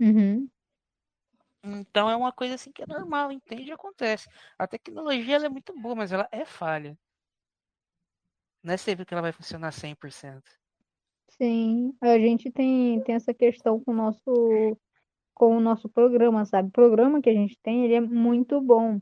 Uhum. 0.00 0.48
Então 1.74 2.08
é 2.08 2.16
uma 2.16 2.32
coisa 2.32 2.54
assim 2.54 2.70
que 2.70 2.82
é 2.82 2.86
normal, 2.86 3.32
entende? 3.32 3.72
Acontece. 3.72 4.28
A 4.58 4.66
tecnologia 4.66 5.36
é 5.36 5.48
muito 5.48 5.72
boa, 5.80 5.94
mas 5.94 6.12
ela 6.12 6.28
é 6.30 6.44
falha. 6.44 6.96
Não 8.62 8.74
é 8.74 8.76
sempre 8.76 9.04
que 9.04 9.14
ela 9.14 9.22
vai 9.22 9.32
funcionar 9.32 9.72
100%. 9.72 10.42
Sim, 11.30 11.94
a 12.00 12.18
gente 12.18 12.50
tem, 12.50 13.00
tem 13.02 13.14
essa 13.14 13.34
questão 13.34 13.78
com 13.80 13.92
o 13.92 13.94
nosso, 13.94 14.78
com 15.34 15.56
o 15.56 15.60
nosso 15.60 15.88
programa, 15.88 16.44
sabe? 16.44 16.68
O 16.68 16.72
programa 16.72 17.20
que 17.20 17.28
a 17.28 17.34
gente 17.34 17.58
tem, 17.62 17.84
ele 17.84 17.94
é 17.94 18.00
muito 18.00 18.60
bom. 18.60 18.98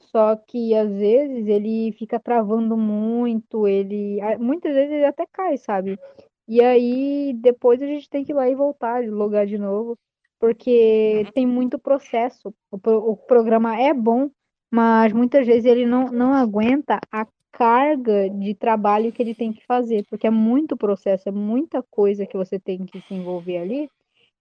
Só 0.00 0.36
que 0.36 0.74
às 0.74 0.88
vezes 0.90 1.46
ele 1.48 1.92
fica 1.98 2.20
travando 2.20 2.76
muito, 2.76 3.66
ele 3.66 4.18
muitas 4.38 4.74
vezes 4.74 4.92
ele 4.92 5.04
até 5.04 5.26
cai, 5.32 5.56
sabe? 5.56 5.98
E 6.46 6.60
aí 6.60 7.32
depois 7.34 7.82
a 7.82 7.86
gente 7.86 8.08
tem 8.08 8.24
que 8.24 8.32
ir 8.32 8.34
lá 8.34 8.48
e 8.48 8.54
voltar, 8.54 9.04
logar 9.04 9.46
de 9.46 9.58
novo, 9.58 9.98
porque 10.38 11.22
Uhum. 11.26 11.32
tem 11.32 11.46
muito 11.46 11.78
processo. 11.78 12.54
O, 12.70 12.78
pro- 12.78 13.10
o 13.10 13.16
programa 13.16 13.78
é 13.80 13.92
bom, 13.94 14.30
mas 14.70 15.12
muitas 15.12 15.46
vezes 15.46 15.64
ele 15.64 15.86
não, 15.86 16.06
não 16.06 16.34
aguenta 16.34 16.98
a 17.10 17.26
carga 17.52 18.28
de 18.30 18.54
trabalho 18.54 19.12
que 19.12 19.22
ele 19.22 19.34
tem 19.34 19.52
que 19.52 19.64
fazer, 19.66 20.04
porque 20.10 20.26
é 20.26 20.30
muito 20.30 20.76
processo, 20.76 21.28
é 21.28 21.32
muita 21.32 21.82
coisa 21.84 22.26
que 22.26 22.36
você 22.36 22.58
tem 22.58 22.84
que 22.84 23.00
se 23.00 23.14
envolver 23.14 23.58
ali. 23.58 23.88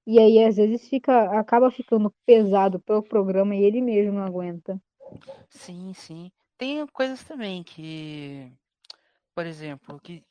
E 0.07 0.19
aí 0.19 0.43
às 0.43 0.55
vezes 0.57 0.87
fica, 0.89 1.39
acaba 1.39 1.71
ficando 1.71 2.13
pesado 2.25 2.79
para 2.79 2.97
o 2.97 3.03
programa 3.03 3.55
e 3.55 3.63
ele 3.63 3.81
mesmo 3.81 4.13
não 4.13 4.23
aguenta. 4.25 4.79
Sim, 5.49 5.93
sim. 5.93 6.31
Tem 6.57 6.85
coisas 6.87 7.23
também 7.23 7.63
que, 7.63 8.51
por 9.35 9.45
exemplo, 9.45 9.99
que 10.01 10.23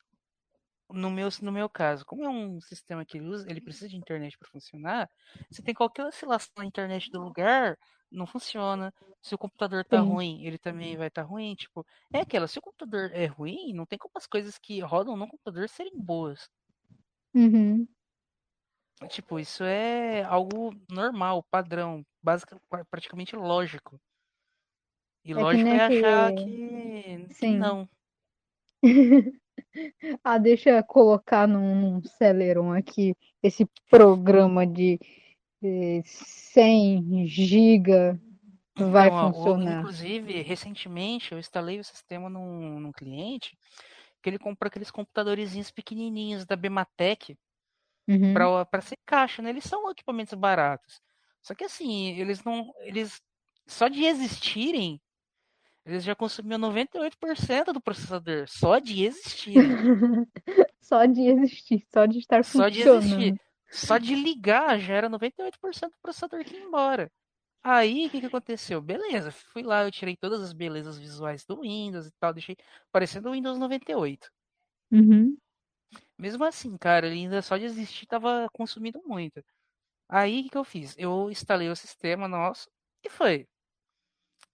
no 0.93 1.09
meu, 1.09 1.27
no 1.41 1.51
meu 1.51 1.67
caso, 1.69 2.05
como 2.05 2.23
é 2.23 2.29
um 2.29 2.61
sistema 2.61 3.03
que 3.05 3.17
ele 3.17 3.27
usa, 3.27 3.49
ele 3.49 3.59
precisa 3.59 3.89
de 3.89 3.97
internet 3.97 4.37
para 4.37 4.49
funcionar, 4.49 5.09
se 5.51 5.63
tem 5.63 5.73
qualquer 5.73 6.05
oscilação 6.05 6.51
na 6.57 6.65
internet 6.65 7.09
do 7.11 7.19
lugar, 7.21 7.77
não 8.11 8.27
funciona. 8.27 8.93
Se 9.21 9.33
o 9.33 9.37
computador 9.37 9.83
tá 9.83 9.99
Sim. 9.99 10.07
ruim, 10.07 10.45
ele 10.45 10.57
também 10.57 10.95
vai 10.95 11.07
estar 11.07 11.23
tá 11.23 11.27
ruim. 11.27 11.55
Tipo, 11.55 11.85
é 12.13 12.19
aquela, 12.19 12.47
se 12.47 12.59
o 12.59 12.61
computador 12.61 13.09
é 13.11 13.25
ruim, 13.25 13.73
não 13.73 13.85
tem 13.85 13.97
como 13.97 14.11
as 14.15 14.27
coisas 14.27 14.57
que 14.59 14.79
rodam 14.81 15.17
no 15.17 15.27
computador 15.27 15.67
serem 15.67 15.97
boas. 15.97 16.47
Uhum. 17.33 17.87
Tipo, 19.09 19.39
isso 19.39 19.63
é 19.63 20.23
algo 20.23 20.71
normal, 20.89 21.43
padrão, 21.43 22.05
básico, 22.21 22.61
praticamente 22.89 23.35
lógico. 23.35 23.99
E 25.25 25.31
É 25.31 25.35
que 25.35 25.41
lógico 25.41 25.69
nem 25.69 25.79
é 25.79 25.85
achar 25.85 26.33
que, 26.33 27.27
que 27.27 27.33
Sim. 27.33 27.57
não. 27.57 27.89
Ah, 30.23 30.37
deixa 30.37 30.69
eu 30.69 30.83
colocar 30.83 31.47
num, 31.47 31.75
num 31.75 32.03
Celeron 32.03 32.71
aqui 32.73 33.15
esse 33.41 33.65
programa 33.89 34.65
de 34.65 34.99
eh, 35.63 36.01
100 36.05 37.25
GB 37.27 38.19
vai 38.77 39.09
Então, 39.09 39.33
funcionar. 39.33 39.79
inclusive, 39.79 40.41
recentemente 40.41 41.31
eu 41.31 41.39
instalei 41.39 41.79
o 41.79 41.83
sistema 41.83 42.29
num, 42.29 42.79
num 42.79 42.91
cliente 42.91 43.57
que 44.21 44.29
ele 44.29 44.39
comprou 44.39 44.67
aqueles 44.67 44.89
computadorzinhos 44.89 45.71
pequenininhos 45.71 46.45
da 46.45 46.55
Bematec 46.55 47.35
Uhum. 48.07 48.33
para 48.33 48.81
ser 48.81 48.97
caixa, 49.05 49.41
né? 49.41 49.49
Eles 49.49 49.63
são 49.63 49.89
equipamentos 49.89 50.33
baratos. 50.33 50.99
Só 51.41 51.55
que 51.55 51.63
assim, 51.63 52.19
eles 52.19 52.43
não. 52.43 52.73
Eles. 52.81 53.21
Só 53.65 53.87
de 53.87 54.03
existirem, 54.03 54.99
eles 55.85 56.03
já 56.03 56.15
consumiam 56.15 56.59
98% 56.59 57.73
do 57.73 57.81
processador. 57.81 58.47
Só 58.47 58.79
de 58.79 59.03
existirem. 59.05 59.63
Só 60.81 61.05
de 61.05 61.21
existir, 61.21 61.85
só 61.91 62.05
de 62.05 62.19
estar 62.19 62.43
Só 62.43 62.67
de 62.67 62.83
funcionando. 62.83 63.21
existir. 63.21 63.41
Só 63.71 63.97
de 63.97 64.15
ligar 64.15 64.77
já 64.79 64.93
era 64.93 65.09
98% 65.09 65.89
do 65.89 65.97
processador 66.01 66.43
que 66.43 66.55
ia 66.55 66.61
embora. 66.61 67.09
Aí, 67.63 68.05
o 68.05 68.09
que, 68.09 68.19
que 68.19 68.25
aconteceu? 68.25 68.81
Beleza, 68.81 69.31
fui 69.31 69.63
lá, 69.63 69.85
eu 69.85 69.91
tirei 69.91 70.17
todas 70.17 70.41
as 70.41 70.51
belezas 70.51 70.99
visuais 70.99 71.45
do 71.45 71.61
Windows 71.61 72.05
e 72.07 72.11
tal, 72.19 72.33
deixei 72.33 72.57
parecendo 72.91 73.29
o 73.29 73.31
Windows 73.31 73.57
98. 73.57 74.29
Uhum. 74.91 75.37
Mesmo 76.17 76.43
assim, 76.43 76.77
cara, 76.77 77.07
ele 77.07 77.15
ainda 77.15 77.41
só 77.41 77.57
de 77.57 77.63
existir 77.63 78.05
tava 78.05 78.47
consumindo 78.51 79.01
muito. 79.05 79.41
Aí, 80.09 80.41
o 80.41 80.43
que, 80.43 80.49
que 80.49 80.57
eu 80.57 80.63
fiz? 80.63 80.95
Eu 80.97 81.31
instalei 81.31 81.69
o 81.69 81.75
sistema 81.75 82.27
nosso 82.27 82.69
e 83.03 83.09
foi. 83.09 83.47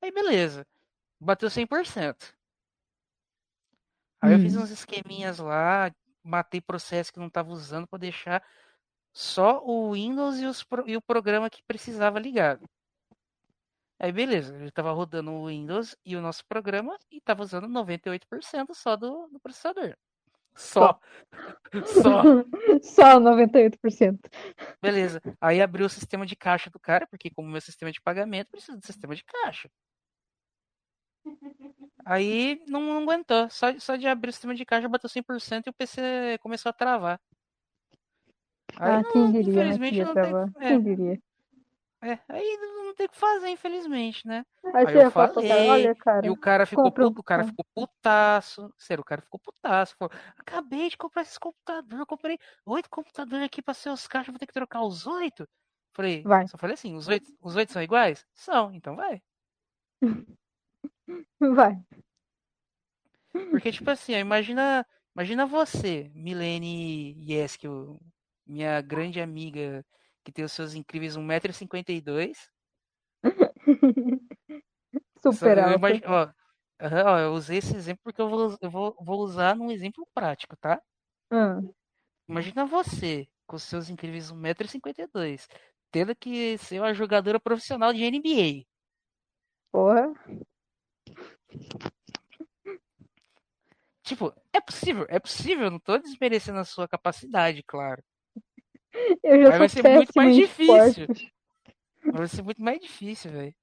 Aí, 0.01 0.11
beleza, 0.11 0.65
bateu 1.19 1.49
100%. 1.49 2.33
Aí 4.21 4.33
eu 4.33 4.39
fiz 4.39 4.55
Hum. 4.55 4.61
uns 4.61 4.69
esqueminhas 4.71 5.39
lá, 5.39 5.91
matei 6.23 6.61
processo 6.61 7.11
que 7.13 7.19
não 7.19 7.29
tava 7.29 7.51
usando 7.51 7.87
para 7.87 7.99
deixar 7.99 8.43
só 9.13 9.61
o 9.63 9.93
Windows 9.93 10.37
e, 10.39 10.45
os, 10.45 10.65
e 10.85 10.97
o 10.97 11.01
programa 11.01 11.49
que 11.49 11.63
precisava 11.63 12.19
ligado. 12.19 12.67
Aí 13.99 14.11
beleza, 14.11 14.55
ele 14.55 14.71
tava 14.71 14.91
rodando 14.91 15.31
o 15.31 15.47
Windows 15.47 15.95
e 16.05 16.15
o 16.15 16.21
nosso 16.21 16.45
programa 16.47 16.97
e 17.11 17.19
tava 17.19 17.43
usando 17.43 17.67
98% 17.67 18.73
só 18.73 18.95
do, 18.95 19.27
do 19.27 19.39
processador. 19.39 19.95
Só. 20.55 20.99
Só. 21.85 22.23
Só 22.83 23.19
98%. 23.19 24.19
Beleza. 24.81 25.21
Aí 25.39 25.61
abriu 25.61 25.85
o 25.85 25.89
sistema 25.89 26.25
de 26.25 26.35
caixa 26.35 26.69
do 26.69 26.79
cara, 26.79 27.07
porque 27.07 27.29
como 27.29 27.49
meu 27.49 27.61
sistema 27.61 27.91
de 27.91 28.01
pagamento, 28.01 28.51
precisa 28.51 28.77
de 28.77 28.85
sistema 28.85 29.15
de 29.15 29.23
caixa. 29.23 29.69
Aí 32.09 32.59
não, 32.67 32.81
não 32.81 33.03
aguentou. 33.03 33.47
Só, 33.51 33.67
só 33.79 33.95
de 33.95 34.07
abrir 34.07 34.29
o 34.29 34.33
sistema 34.33 34.55
de 34.55 34.65
caixa 34.65 34.89
bateu 34.89 35.07
100% 35.07 35.67
e 35.67 35.69
o 35.69 35.73
PC 35.73 36.39
começou 36.41 36.71
a 36.71 36.73
travar. 36.73 37.19
Aí 38.79 38.93
Ah, 38.93 39.01
não, 39.03 39.11
quem 39.11 39.31
diria, 39.31 39.63
né, 39.63 39.75
infelizmente 39.75 40.03
não 40.03 40.13
tem. 40.15 40.67
Quem 40.67 40.81
diria? 40.81 41.19
É, 42.01 42.11
é, 42.13 42.19
aí 42.29 42.57
não 42.57 42.95
tem 42.95 43.05
o 43.05 43.09
que 43.09 43.17
fazer, 43.17 43.49
infelizmente, 43.49 44.25
né? 44.25 44.43
Aí 44.73 44.87
Aí 44.87 44.95
eu 44.95 45.11
pro 45.11 45.21
cara, 45.21 45.33
falei, 45.33 45.69
olha, 45.69 45.95
cara, 45.95 46.25
E 46.25 46.29
o 46.31 46.37
cara 46.37 46.65
ficou 46.65 46.85
compra 46.85 47.05
puto, 47.05 47.21
o 47.21 47.23
cara 47.23 47.43
ficou 47.43 47.65
putaço. 47.75 48.73
Sério, 48.77 49.01
o 49.01 49.05
cara 49.05 49.21
ficou 49.21 49.39
putaço. 49.39 49.95
Falou, 49.95 50.11
acabei 50.37 50.89
de 50.89 50.97
comprar 50.97 51.21
esses 51.21 51.37
computadores, 51.37 52.05
comprei 52.05 52.39
oito 52.65 52.89
computadores 52.89 53.45
aqui 53.45 53.61
pra 53.61 53.73
ser 53.75 53.89
os 53.89 54.07
caixas, 54.07 54.31
vou 54.31 54.39
ter 54.39 54.47
que 54.47 54.53
trocar 54.53 54.81
os 54.81 55.05
oito. 55.05 55.47
Falei, 55.93 56.23
Vai. 56.23 56.47
só 56.47 56.57
falei 56.57 56.73
assim, 56.73 56.95
os 56.95 57.07
oito, 57.07 57.31
os 57.41 57.55
oito 57.55 57.71
são 57.71 57.83
iguais? 57.83 58.25
São, 58.33 58.73
então 58.73 58.95
vai. 58.95 59.21
vai. 61.55 61.77
Porque, 63.49 63.71
tipo 63.71 63.89
assim, 63.91 64.13
imagina, 64.13 64.85
imagina 65.15 65.45
você, 65.45 66.09
Milene 66.13 67.15
Yeskiel, 67.31 67.99
minha 68.45 68.81
grande 68.81 69.19
amiga, 69.21 69.85
que 70.23 70.31
tem 70.31 70.45
os 70.45 70.51
seus 70.51 70.73
incríveis 70.73 71.15
1,52m. 71.15 72.49
Só- 75.29 75.31
Super 75.33 75.57
eu 75.57 75.63
alta. 75.63 75.75
imagi- 75.75 76.01
ó, 76.05 76.29
eu 77.19 77.33
usei 77.33 77.57
esse 77.59 77.75
exemplo 77.75 78.01
porque 78.03 78.21
eu 78.21 78.29
vou, 78.29 78.57
eu 78.61 78.69
vou, 78.69 78.95
vou 79.01 79.19
usar 79.21 79.55
num 79.55 79.71
exemplo 79.71 80.07
prático, 80.13 80.55
tá? 80.57 80.81
Ah, 81.31 81.61
Imagina 82.29 82.65
você, 82.65 83.27
com 83.45 83.57
seus 83.59 83.89
incríveis 83.89 84.31
1,52m, 84.31 85.47
tendo 85.91 86.15
que 86.15 86.57
ser 86.57 86.79
uma 86.79 86.93
jogadora 86.93 87.39
profissional 87.41 87.91
de 87.93 88.03
NBA. 88.03 88.69
porra. 89.71 90.13
Tipo, 94.03 94.33
é 94.51 94.59
possível, 94.59 95.05
é 95.07 95.19
possível, 95.19 95.69
não 95.69 95.79
tô 95.79 95.97
desmerecendo 95.97 96.57
a 96.57 96.65
sua 96.65 96.87
capacidade, 96.87 97.61
claro. 97.63 98.03
Eu 99.23 99.43
já 99.43 99.49
Mas 99.49 99.59
vai 99.59 99.69
ser 99.69 99.83
muito 99.83 100.11
mais 100.15 100.35
difícil. 100.35 101.03
esportes. 101.03 101.31
Vai 102.11 102.27
ser 102.27 102.41
muito 102.41 102.61
mais 102.61 102.79
difícil, 102.79 103.31
velho. 103.31 103.55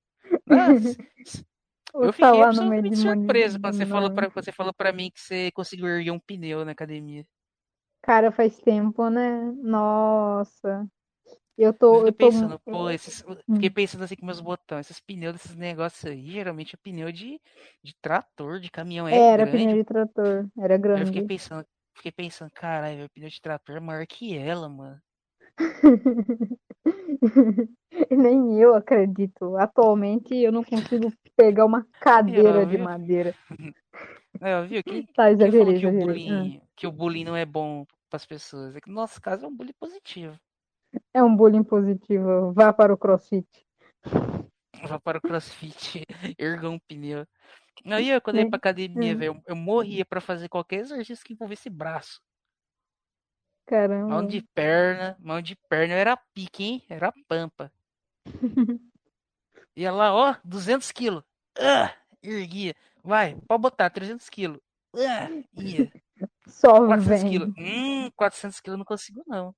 Eu 1.95 2.13
fiquei 2.13 2.43
absolutamente 2.43 2.97
surpreso 2.97 3.59
quando 3.59 3.75
você, 3.75 3.87
falou 3.87 4.11
pra, 4.11 4.31
quando 4.31 4.45
você 4.45 4.53
falou 4.53 4.75
pra 4.75 4.93
mim 4.93 5.11
que 5.11 5.21
você 5.21 5.51
conseguiu 5.53 5.89
erguer 5.89 6.11
um 6.11 6.19
pneu 6.19 6.65
na 6.65 6.73
academia. 6.73 7.27
Cara, 8.03 8.31
faz 8.31 8.59
tempo, 8.59 9.09
né? 9.09 9.53
Nossa. 9.63 10.87
Eu 11.59 11.73
Eu 11.73 11.73
tô, 11.73 12.07
eu 12.07 12.13
tô. 12.13 12.13
pensando, 12.13 12.61
pô, 12.69 12.91
esses, 12.91 13.23
eu 13.23 13.37
fiquei 13.55 13.71
pensando 13.71 14.05
assim 14.05 14.17
com 14.17 14.27
meus 14.27 14.41
botões, 14.41 14.87
esses 14.87 15.01
pneus 15.01 15.35
desses 15.35 15.57
negócios 15.57 16.05
aí, 16.05 16.31
geralmente 16.31 16.75
é 16.75 16.79
pneu 16.79 17.11
de, 17.13 17.41
de 17.83 17.95
trator, 18.01 18.61
de 18.61 18.71
caminhão, 18.71 19.09
é 19.09 19.17
Era 19.17 19.45
grande. 19.45 19.47
pneu 19.47 19.77
de 19.77 19.85
trator, 19.85 20.49
era 20.59 20.75
Aí 20.93 21.03
eu 21.03 21.07
fiquei 21.07 21.23
grande. 21.23 21.23
pensando, 21.23 21.65
fiquei 21.95 22.11
pensando, 22.11 22.51
caralho, 22.51 22.99
meu 22.99 23.09
pneu 23.11 23.29
de 23.29 23.41
trator 23.41 23.77
é 23.77 23.81
maior 23.81 24.05
que 24.07 24.37
ela, 24.37 24.69
mano. 24.69 25.01
Nem 28.11 28.61
eu 28.61 28.75
acredito. 28.75 29.57
Atualmente 29.57 30.35
eu 30.37 30.53
não 30.53 30.65
consigo 30.65 31.13
pegar 31.37 31.65
uma 31.65 31.87
cadeira 32.01 32.67
de 32.67 32.77
viu? 32.77 32.79
madeira. 32.79 33.35
É, 34.41 34.63
viu? 34.63 34.83
Quem, 34.85 35.07
Tá, 35.15 35.35
quem 35.39 35.53
falou 35.53 35.73
exagerei, 35.73 35.75
que 35.75 35.87
o 35.87 35.91
exagerei. 35.91 36.31
Ah. 36.31 36.47
bullying, 36.47 36.61
que 36.77 36.87
o 36.87 36.93
bullying 36.93 37.25
não 37.25 37.37
é 37.37 37.45
bom 37.45 37.87
pras 38.11 38.27
pessoas? 38.27 38.77
É 38.77 38.81
que 38.81 38.89
no 38.89 38.95
nosso 38.95 39.21
caso 39.21 39.45
é 39.45 39.49
um 39.49 39.55
bullying 39.57 39.75
positivo. 39.79 40.39
É 41.13 41.23
um 41.23 41.35
bullying 41.35 41.65
positivo. 41.65 42.53
Vá 42.53 42.73
para 42.73 42.93
o 42.93 42.97
crossfit. 42.97 43.49
Vá 44.87 45.01
para 45.01 45.19
o 45.19 45.21
crossfit, 45.21 46.05
erga 46.39 46.69
um 46.69 46.79
pneu. 46.79 47.27
Aí 47.85 48.11
eu, 48.11 48.21
quando 48.21 48.37
eu 48.37 48.45
ia 48.45 48.51
pra 48.51 48.57
academia, 48.57 49.15
velho, 49.15 49.35
eu, 49.35 49.43
eu 49.47 49.57
morria 49.57 50.05
pra 50.05 50.21
fazer 50.21 50.49
qualquer 50.49 50.81
exercício 50.81 51.25
que 51.25 51.33
envolvesse 51.33 51.69
braço. 51.69 52.21
Caramba. 53.67 54.09
Mão 54.09 54.27
de 54.27 54.43
perna, 54.55 55.17
mão 55.19 55.43
de 55.43 55.57
perna 55.69 55.95
era 55.95 56.17
pique, 56.17 56.63
hein? 56.65 56.85
Era 56.89 57.13
pampa. 57.29 57.73
Ia 59.77 59.93
lá, 59.93 60.15
ó, 60.15 60.37
200 60.43 60.91
quilos. 60.91 61.23
Ah, 61.59 61.95
erguia. 62.23 62.75
Vai, 63.05 63.37
pode 63.47 63.61
botar 63.61 63.91
300 63.91 64.29
quilos. 64.31 64.59
Ah, 64.95 65.29
ia. 65.61 65.93
Só 66.47 66.87
400 66.87 67.07
vem. 67.07 67.31
quilos. 67.31 67.55
Hum, 67.59 68.11
400 68.17 68.61
quilos 68.61 68.75
eu 68.75 68.79
não 68.79 68.85
consigo, 68.87 69.23
não. 69.27 69.55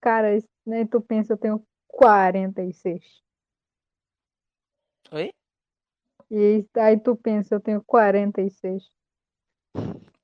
Cara, 0.00 0.36
né, 0.66 0.84
tu 0.86 1.00
pensa, 1.00 1.32
eu 1.34 1.38
tenho 1.38 1.64
46. 1.88 3.22
Oi? 5.12 5.32
E 6.30 6.36
aí- 6.36 6.68
aí 6.82 7.00
tu 7.00 7.14
pensa, 7.16 7.54
eu 7.54 7.60
tenho 7.60 7.82
46. 7.84 8.90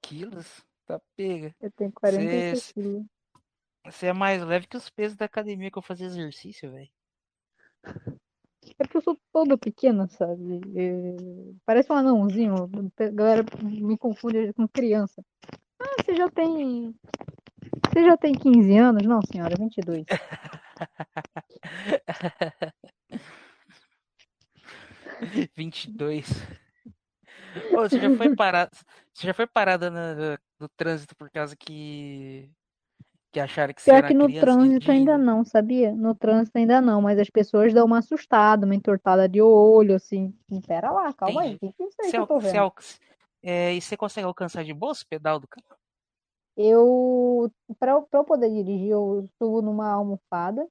Quilos? 0.03 0.65
Tá 0.87 1.01
pega. 1.15 1.55
Eu 1.61 1.71
tenho 1.73 1.93
46 1.93 2.63
Cês- 2.63 2.73
quilos. 2.73 3.05
Você 3.85 4.07
é 4.07 4.13
mais 4.13 4.43
leve 4.43 4.67
que 4.67 4.77
os 4.77 4.91
pesos 4.91 5.17
da 5.17 5.27
academia 5.27 5.71
que 5.71 5.79
eu 5.79 5.83
fazia 5.83 6.07
exercício, 6.07 6.71
velho. 6.73 6.91
É 8.79 8.85
porque 8.85 8.97
eu 8.99 9.03
sou 9.03 9.19
toda 9.33 9.57
pequena, 9.57 10.09
sabe? 10.09 10.61
É, 10.77 11.55
Parece 11.65 11.91
um 11.93 11.97
anãozinho. 11.97 12.55
A 12.55 13.09
galera 13.11 13.45
me 13.63 13.97
confunde 13.97 14.53
com 14.53 14.67
criança. 14.69 15.25
Ah, 15.81 16.03
você 16.03 16.15
já 16.17 16.29
tem. 16.31 16.95
Você 17.93 18.05
já 18.05 18.17
tem 18.17 18.33
15 18.33 18.77
anos? 18.77 19.03
Não, 19.05 19.21
senhora, 19.23 19.55
22. 19.59 20.05
22. 25.57 26.27
Ô, 27.73 27.81
você 27.89 28.01
já 28.01 28.11
foi 28.17 28.35
parada, 28.37 28.71
você 29.13 29.27
já 29.27 29.35
foi 29.35 29.47
parada 29.47 29.91
na- 29.91 30.39
no 30.61 30.69
trânsito 30.77 31.15
por 31.17 31.31
causa 31.31 31.57
que 31.57 32.49
que 33.31 33.39
acharam 33.41 33.75
que 33.75 33.83
você 33.83 33.91
Pior 33.91 33.99
era 33.99 34.09
que 34.09 34.15
no 34.15 34.33
trânsito 34.33 34.91
ainda 34.91 35.19
não, 35.19 35.45
sabia? 35.45 35.93
No 35.95 36.15
trânsito 36.15 36.57
ainda 36.57 36.81
não, 36.81 37.03
mas 37.03 37.19
as 37.19 37.29
pessoas 37.29 37.75
dão 37.75 37.85
uma 37.85 37.99
assustada, 37.99 38.65
uma 38.65 38.75
entortada 38.75 39.29
de 39.29 39.43
olho, 39.43 39.95
assim. 39.95 40.33
Pera 40.67 40.91
lá, 40.91 41.13
calma 41.13 41.43
aí, 41.43 41.57
o 41.57 41.59
Entendi. 41.59 41.73
que 41.73 41.77
que 41.77 41.83
é 41.83 41.87
isso 41.89 41.97
aí 42.03 42.07
Você, 42.07 42.11
que 42.13 42.17
eu 42.17 42.21
al- 42.23 42.27
tô 42.27 42.41
você 42.41 42.47
vendo? 42.47 42.73
É, 43.43 43.75
e 43.75 43.81
você 43.81 43.97
consegue 43.97 44.27
alcançar 44.27 44.65
de 44.65 44.73
boa 44.75 44.93
o 44.93 45.07
pedal 45.09 45.39
do 45.39 45.47
carro? 45.49 45.79
Eu, 46.57 47.51
pra, 47.79 47.93
eu- 47.93 48.25
poder 48.25 48.51
dirigir, 48.51 48.91
eu 48.91 49.29
subo 49.39 49.63
numa 49.63 49.91
almofada. 49.93 50.67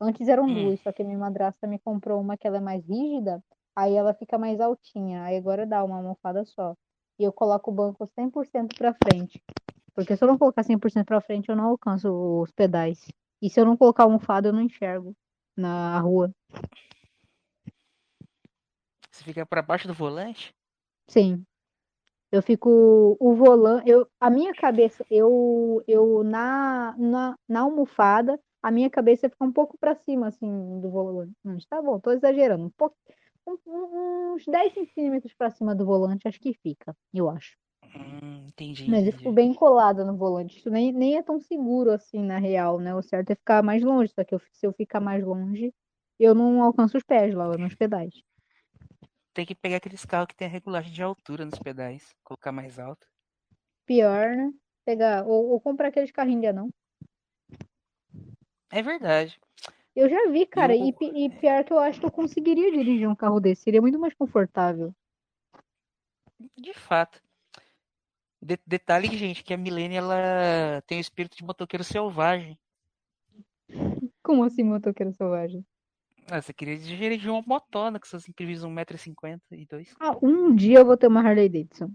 Antes 0.00 0.28
eram 0.28 0.48
Hum. 0.48 0.54
duas, 0.54 0.80
só 0.80 0.92
que 0.92 1.02
a 1.02 1.04
minha 1.04 1.18
madrasta 1.18 1.66
me 1.66 1.78
comprou 1.78 2.20
uma 2.20 2.36
que 2.36 2.46
ela 2.46 2.58
é 2.58 2.60
mais 2.60 2.84
rígida, 2.86 3.42
aí 3.74 3.94
ela 3.94 4.14
fica 4.14 4.38
mais 4.38 4.60
altinha. 4.60 5.24
Aí 5.24 5.36
agora 5.36 5.66
dá 5.66 5.82
uma 5.84 5.96
almofada 5.96 6.44
só. 6.44 6.74
E 7.18 7.24
eu 7.24 7.32
coloco 7.32 7.70
o 7.70 7.74
banco 7.74 8.06
100% 8.14 8.76
pra 8.76 8.94
frente. 8.94 9.42
Porque 9.94 10.16
se 10.16 10.24
eu 10.24 10.28
não 10.28 10.38
colocar 10.38 10.62
100% 10.62 11.06
pra 11.06 11.20
frente, 11.20 11.48
eu 11.48 11.56
não 11.56 11.64
alcanço 11.64 12.10
os 12.42 12.50
pedais. 12.52 13.06
E 13.42 13.50
se 13.50 13.60
eu 13.60 13.64
não 13.66 13.76
colocar 13.76 14.04
almofada, 14.04 14.48
eu 14.48 14.52
não 14.52 14.62
enxergo 14.62 15.14
na 15.56 15.98
rua. 16.00 16.30
Você 19.10 19.24
fica 19.24 19.44
pra 19.44 19.60
baixo 19.62 19.86
do 19.86 19.94
volante? 19.94 20.54
Sim. 21.08 21.44
Eu 22.32 22.42
fico 22.42 23.16
o 23.18 23.34
volante, 23.34 23.88
eu 23.90 24.06
a 24.20 24.30
minha 24.30 24.54
cabeça, 24.54 25.04
eu 25.10 25.82
eu 25.86 26.22
na, 26.22 26.94
na 26.96 27.36
na 27.48 27.60
almofada, 27.62 28.38
a 28.62 28.70
minha 28.70 28.88
cabeça 28.88 29.28
fica 29.28 29.44
um 29.44 29.52
pouco 29.52 29.76
pra 29.78 29.96
cima 29.96 30.28
assim 30.28 30.80
do 30.80 30.88
volante. 30.90 31.32
Tá 31.68 31.82
bom, 31.82 31.98
tô 31.98 32.12
exagerando. 32.12 32.66
Um 32.66 32.70
pouco, 32.70 32.96
um- 33.46 34.34
uns 34.34 34.44
10 34.46 34.72
centímetros 34.74 35.34
pra 35.34 35.50
cima 35.50 35.74
do 35.74 35.84
volante, 35.84 36.28
acho 36.28 36.40
que 36.40 36.54
fica, 36.54 36.96
eu 37.12 37.28
acho. 37.28 37.56
Hum, 37.96 38.46
entendi, 38.46 38.88
Mas 38.88 39.06
eu 39.06 39.12
fico 39.12 39.32
bem 39.32 39.52
colada 39.52 40.04
no 40.04 40.16
volante. 40.16 40.58
Isso 40.58 40.70
nem, 40.70 40.92
nem 40.92 41.16
é 41.16 41.22
tão 41.22 41.40
seguro 41.40 41.90
assim, 41.90 42.20
na 42.22 42.38
real, 42.38 42.78
né? 42.78 42.94
O 42.94 43.02
certo 43.02 43.30
é 43.30 43.34
ficar 43.34 43.62
mais 43.62 43.82
longe. 43.82 44.12
Só 44.14 44.22
que 44.22 44.34
eu- 44.34 44.40
se 44.52 44.66
eu 44.66 44.72
ficar 44.72 45.00
mais 45.00 45.24
longe, 45.24 45.72
eu 46.18 46.34
não 46.34 46.62
alcanço 46.62 46.96
os 46.96 47.02
pés 47.02 47.34
lá 47.34 47.56
nos 47.58 47.74
pedais. 47.74 48.12
Tem 49.32 49.46
que 49.46 49.54
pegar 49.54 49.76
aqueles 49.76 50.04
carros 50.04 50.26
que 50.28 50.36
tem 50.36 50.48
a 50.48 50.50
regulagem 50.50 50.92
de 50.92 51.02
altura 51.02 51.44
nos 51.44 51.58
pedais, 51.58 52.14
colocar 52.24 52.52
mais 52.52 52.78
alto. 52.78 53.06
Pior, 53.86 54.36
né? 54.36 54.52
Pegar, 54.84 55.24
ou, 55.26 55.50
ou 55.50 55.60
comprar 55.60 55.88
aqueles 55.88 56.10
carrinhos 56.10 56.40
de 56.42 56.46
anão. 56.48 56.70
É 58.70 58.82
verdade. 58.82 59.38
Eu 59.94 60.08
já 60.08 60.28
vi, 60.30 60.46
cara, 60.46 60.76
Eu- 60.76 60.94
e, 61.00 61.24
e 61.24 61.30
pior 61.30 61.64
que 61.64 61.72
eu 61.72 61.78
acho 61.78 62.00
que 62.00 62.06
eu 62.06 62.10
conseguiria 62.10 62.70
dirigir 62.70 63.08
um 63.08 63.14
carro 63.14 63.40
desse. 63.40 63.62
Seria 63.62 63.80
muito 63.82 63.98
mais 63.98 64.14
confortável. 64.14 64.94
De 66.56 66.72
fato. 66.72 67.20
De- 68.40 68.58
detalhe, 68.66 69.08
gente, 69.16 69.44
que 69.44 69.52
a 69.52 69.56
Milene 69.56 69.96
ela 69.96 70.82
tem 70.86 70.98
o 70.98 71.00
espírito 71.00 71.36
de 71.36 71.44
motoqueiro 71.44 71.84
selvagem. 71.84 72.58
Como 74.22 74.44
assim, 74.44 74.62
motoqueiro 74.64 75.12
selvagem? 75.12 75.64
Ah, 76.32 76.40
você 76.40 76.52
queria 76.52 76.78
dirigir 76.78 77.28
uma 77.28 77.42
motona 77.44 77.98
com 77.98 78.06
seus 78.06 78.28
incríveis 78.28 78.62
1,50m 78.62 79.40
e 79.50 79.66
2 79.66 79.96
Ah, 79.98 80.16
um 80.22 80.54
dia 80.54 80.78
eu 80.78 80.86
vou 80.86 80.96
ter 80.96 81.08
uma 81.08 81.20
Harley 81.20 81.48
Davidson. 81.48 81.92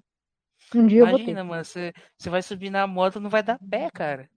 Um 0.75 0.85
dia 0.85 0.99
eu 0.99 1.07
vou 1.07 1.15
ter. 1.15 1.23
Imagina, 1.23 1.43
mano, 1.45 1.63
você, 1.63 1.93
você 2.17 2.29
vai 2.29 2.41
subir 2.41 2.69
na 2.69 2.85
moto 2.85 3.21
não 3.21 3.29
vai 3.29 3.41
dar 3.41 3.57
pé, 3.69 3.89
cara. 3.89 4.29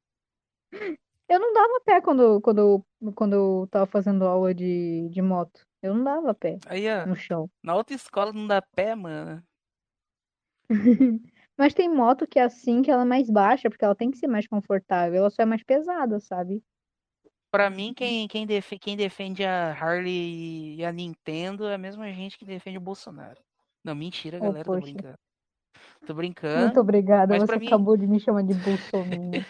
Eu 1.29 1.41
não 1.41 1.53
dava 1.53 1.81
pé 1.85 2.01
quando, 2.01 2.41
quando, 2.41 2.87
quando 3.17 3.33
eu 3.35 3.69
tava 3.73 3.87
fazendo 3.87 4.25
aula 4.25 4.55
de, 4.55 5.09
de 5.11 5.21
moto. 5.21 5.67
Eu 5.83 5.95
não 5.95 6.05
dava 6.05 6.33
pé 6.33 6.59
Aí, 6.67 6.87
ó, 6.89 7.05
no 7.05 7.17
chão. 7.17 7.51
na 7.63 7.73
autoescola 7.73 8.33
não 8.33 8.47
dá 8.47 8.63
pé, 8.63 8.95
mano. 8.95 9.43
Mas 11.57 11.75
tem 11.75 11.93
moto 11.93 12.25
que 12.25 12.39
é 12.39 12.45
assim, 12.45 12.83
que 12.83 12.91
ela 12.91 13.03
é 13.03 13.05
mais 13.05 13.29
baixa, 13.29 13.69
porque 13.69 13.85
ela 13.85 13.97
tem 13.97 14.13
que 14.13 14.19
ser 14.19 14.29
mais 14.29 14.47
confortável. 14.47 15.19
Ela 15.19 15.31
só 15.31 15.43
é 15.43 15.47
mais 15.47 15.65
pesada, 15.65 16.21
sabe? 16.21 16.63
Pra 17.51 17.71
mim, 17.71 17.95
quem, 17.95 18.29
quem, 18.29 18.47
defe- 18.47 18.79
quem 18.79 18.97
defende 18.97 19.45
a 19.45 19.73
Harley 19.73 20.77
e 20.77 20.85
a 20.85 20.93
Nintendo 20.93 21.67
é 21.67 21.75
a 21.75 21.79
mesma 21.79 22.11
gente 22.13 22.37
que 22.37 22.45
defende 22.45 22.77
o 22.77 22.81
Bolsonaro. 22.81 23.41
Não, 23.83 23.95
mentira, 23.95 24.37
Oh, 24.39 24.43
galera, 24.43 24.65
tô 24.65 24.73
poxa. 24.73 24.83
brincando. 24.93 25.19
Tô 26.07 26.15
brincando, 26.15 26.65
Muito 26.67 26.81
obrigada. 26.81 27.35
mas 27.35 27.43
Você 27.43 27.47
mim- 27.59 27.67
acabou 27.69 27.97
de 27.97 28.07
me 28.07 28.21
chamar 28.21 28.43
de 28.43 28.53
bolsominion. 28.55 29.43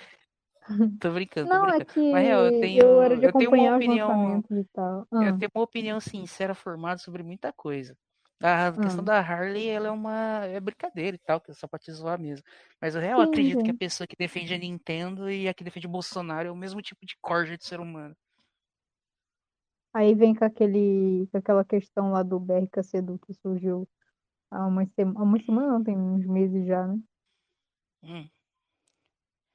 tô 1.02 1.10
brincando, 1.10 1.48
tô 1.48 1.54
Não, 1.54 1.64
é 1.66 1.70
brincando. 1.78 1.86
que 1.92 2.12
Mas, 2.12 2.28
eu 2.28 2.60
tenho- 2.60 2.82
eu 2.82 3.22
eu 3.22 3.32
tenho 3.32 3.50
uma 3.50 3.76
opinião- 3.76 4.42
e. 4.48 5.06
Ah, 5.10 5.24
Eu 5.24 5.38
tenho 5.38 5.50
uma 5.54 5.64
opinião 5.64 6.00
sincera 6.00 6.54
formada 6.54 6.98
sobre 6.98 7.22
muita 7.22 7.52
coisa. 7.52 7.96
A 8.40 8.78
questão 8.78 9.02
Ah. 9.02 9.04
da 9.04 9.18
Harley, 9.20 9.68
ela 9.68 9.88
é 9.88 9.90
uma 9.90 10.44
é 10.46 10.60
brincadeira 10.60 11.16
e 11.16 11.18
tal, 11.18 11.40
que 11.40 11.50
é 11.50 11.54
só 11.54 11.66
pra 11.66 11.78
te 11.78 11.90
zoar 11.92 12.20
mesmo. 12.20 12.44
Mas 12.80 12.94
eu 12.94 13.02
Sim, 13.16 13.20
acredito 13.20 13.64
que 13.64 13.70
a 13.70 13.74
pessoa 13.74 14.06
que 14.06 14.14
defende 14.16 14.54
a 14.54 14.58
Nintendo 14.58 15.28
e 15.30 15.48
a 15.48 15.54
que 15.54 15.64
defende 15.64 15.86
o 15.88 15.90
Bolsonaro 15.90 16.48
é 16.48 16.52
o 16.52 16.56
mesmo 16.56 16.80
tipo 16.80 17.04
de 17.04 17.16
corja 17.20 17.56
de 17.58 17.64
ser 17.64 17.80
humano. 17.80 18.14
Aí 19.92 20.14
vem 20.14 20.34
com 20.34 20.44
aquele, 20.44 21.26
com 21.30 21.38
aquela 21.38 21.64
questão 21.64 22.10
lá 22.12 22.22
do 22.22 22.38
BRKC 22.40 23.02
do 23.02 23.18
que 23.18 23.32
surgiu 23.34 23.86
há 24.50 24.66
uma 24.66 24.86
semana, 24.86 25.20
há 25.20 25.24
uma 25.24 25.40
semana, 25.40 25.68
não, 25.74 25.84
tem 25.84 25.98
uns 25.98 26.26
meses 26.26 26.66
já, 26.66 26.86
né? 26.86 27.00
Hum, 28.02 28.30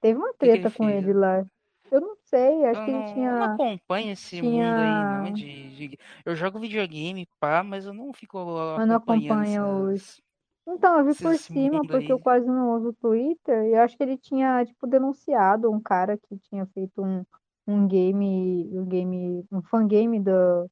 Teve 0.02 0.20
uma 0.20 0.34
que 0.40 0.46
ele 0.58 0.62
treta 0.62 0.70
com 0.72 0.88
fez? 0.88 0.90
ele 0.90 1.14
lá. 1.14 1.44
Eu 1.92 2.02
não 2.02 2.16
sei, 2.26 2.66
acho 2.66 2.82
eu 2.82 2.86
que 2.86 2.92
ele 2.92 2.92
não, 2.92 3.00
eu 3.02 3.08
não 3.08 3.14
tinha. 3.14 3.54
acompanho 3.54 4.12
esse 4.12 4.40
tinha- 4.40 4.44
mundo 4.44 4.80
aí, 4.80 5.06
não. 5.06 5.34
De, 5.34 5.90
de- 5.90 6.00
Eu 6.26 6.36
jogo 6.36 6.60
videogame, 6.60 7.28
pá, 7.40 7.64
mas 7.64 7.86
eu 7.86 7.94
não 7.94 8.12
fico 8.14 8.40
Mas 8.78 8.88
não 8.88 8.96
acompanha 8.96 9.64
os-. 9.64 10.22
Então, 10.68 10.98
eu 10.98 11.06
vi 11.06 11.14
por 11.16 11.36
cima, 11.38 11.86
porque 11.86 12.12
eu 12.12 12.18
aí. 12.18 12.24
quase 12.24 12.48
não 12.48 12.76
uso 12.76 12.90
o 12.90 12.94
Twitter, 12.94 13.66
e 13.66 13.74
eu 13.74 13.82
acho 13.82 13.98
que 13.98 14.04
ele 14.04 14.18
tinha, 14.18 14.66
tipo, 14.66 14.88
denunciado 14.88 15.70
um 15.70 15.80
cara 15.82 16.18
que 16.18 16.38
tinha 16.50 16.66
feito 16.68 17.04
um, 17.04 17.26
um 17.68 17.86
game, 17.86 18.70
um 18.72 18.86
game, 18.86 19.46
um 19.52 19.62
fangame 19.62 20.22
do, 20.22 20.70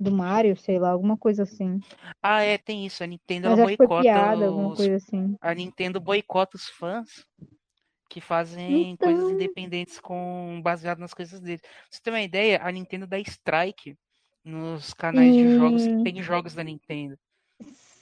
do 0.00 0.10
Mario, 0.10 0.56
sei 0.56 0.80
lá, 0.80 0.90
alguma 0.90 1.16
coisa 1.16 1.44
assim. 1.44 1.78
Ah, 2.20 2.42
é, 2.42 2.58
tem 2.58 2.84
isso. 2.84 3.04
A 3.04 3.06
Nintendo 3.06 3.48
Mas 3.48 3.58
ela 3.58 3.66
boicota 3.68 4.02
piada, 4.02 4.46
alguma 4.46 4.70
os 4.70 4.76
coisa 4.78 4.96
assim. 4.96 5.36
a 5.40 5.54
Nintendo 5.54 6.00
boicota 6.00 6.56
os 6.56 6.68
fãs 6.68 7.24
que 8.10 8.20
fazem 8.20 8.90
Então. 8.90 9.08
coisas 9.08 9.30
independentes 9.30 10.00
com 10.00 10.60
baseado 10.62 10.98
nas 10.98 11.14
coisas 11.14 11.40
deles. 11.40 11.60
Pra 11.62 11.70
você 11.88 12.00
ter 12.02 12.10
uma 12.10 12.20
ideia, 12.20 12.60
a 12.62 12.70
Nintendo 12.70 13.06
dá 13.06 13.18
strike 13.20 13.96
nos 14.44 14.92
canais 14.92 15.32
de 15.34 15.48
jogos 15.56 15.86
que 15.86 16.02
tem 16.02 16.20
jogos 16.22 16.54
da 16.54 16.64
Nintendo. 16.64 17.16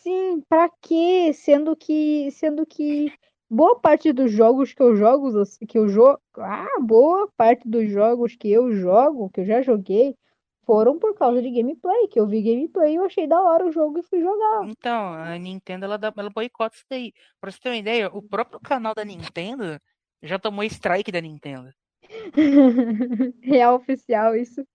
Sim, 0.03 0.43
pra 0.49 0.71
quê? 0.81 1.33
Sendo 1.35 1.77
que, 1.77 2.31
sendo 2.31 2.65
que 2.65 3.13
boa 3.51 3.79
parte 3.79 4.13
dos 4.13 4.33
jogos 4.33 4.73
que 4.73 4.83
eu 4.83 4.97
jogo, 4.97 5.39
assim, 5.39 5.67
que 5.67 5.77
eu 5.77 5.89
jogo, 5.89 6.19
ah, 6.39 6.81
boa 6.81 7.29
parte 7.37 7.69
dos 7.69 7.91
jogos 7.91 8.35
que 8.35 8.51
eu 8.51 8.73
jogo, 8.73 9.29
que 9.31 9.41
eu 9.41 9.45
já 9.45 9.61
joguei, 9.61 10.17
foram 10.65 10.99
por 10.99 11.15
causa 11.15 11.43
de 11.43 11.51
gameplay, 11.51 12.09
que 12.09 12.21
eu 12.21 12.27
vi 12.27 12.43
gameplay 12.43 12.93
e 12.93 12.97
eu 12.97 13.05
achei 13.05 13.27
da 13.27 13.43
hora 13.43 13.67
o 13.67 13.73
jogo 13.73 13.99
e 13.99 14.03
fui 14.03 14.21
jogar. 14.21 14.65
Então, 14.69 15.15
a 15.15 15.37
Nintendo 15.39 15.85
ela, 15.85 15.99
dá, 15.99 16.13
ela 16.17 16.31
boicota 16.31 16.77
isso 16.77 16.85
daí. 16.89 17.13
Pra 17.41 17.51
você 17.51 17.59
ter 17.59 17.71
uma 17.71 17.77
ideia, 17.77 18.09
o 18.13 18.23
próprio 18.23 18.61
canal 18.61 18.95
da 18.95 19.05
Nintendo 19.05 19.81
já 20.23 20.39
tomou 20.39 20.65
strike 20.65 21.13
da 21.13 21.21
Nintendo. 21.21 21.73
Real 23.43 23.75
oficial 23.77 24.35
isso. 24.35 24.67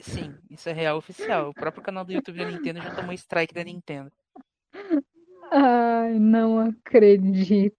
Sim, 0.00 0.34
isso 0.50 0.68
é 0.68 0.72
real 0.72 0.96
oficial. 0.96 1.50
O 1.50 1.54
próprio 1.54 1.82
canal 1.82 2.04
do 2.04 2.12
YouTube 2.12 2.38
da 2.38 2.50
Nintendo 2.50 2.80
já 2.80 2.94
tomou 2.94 3.12
strike 3.12 3.52
da 3.52 3.62
Nintendo. 3.62 4.10
Ai, 5.52 6.18
não 6.18 6.58
acredito. 6.58 7.76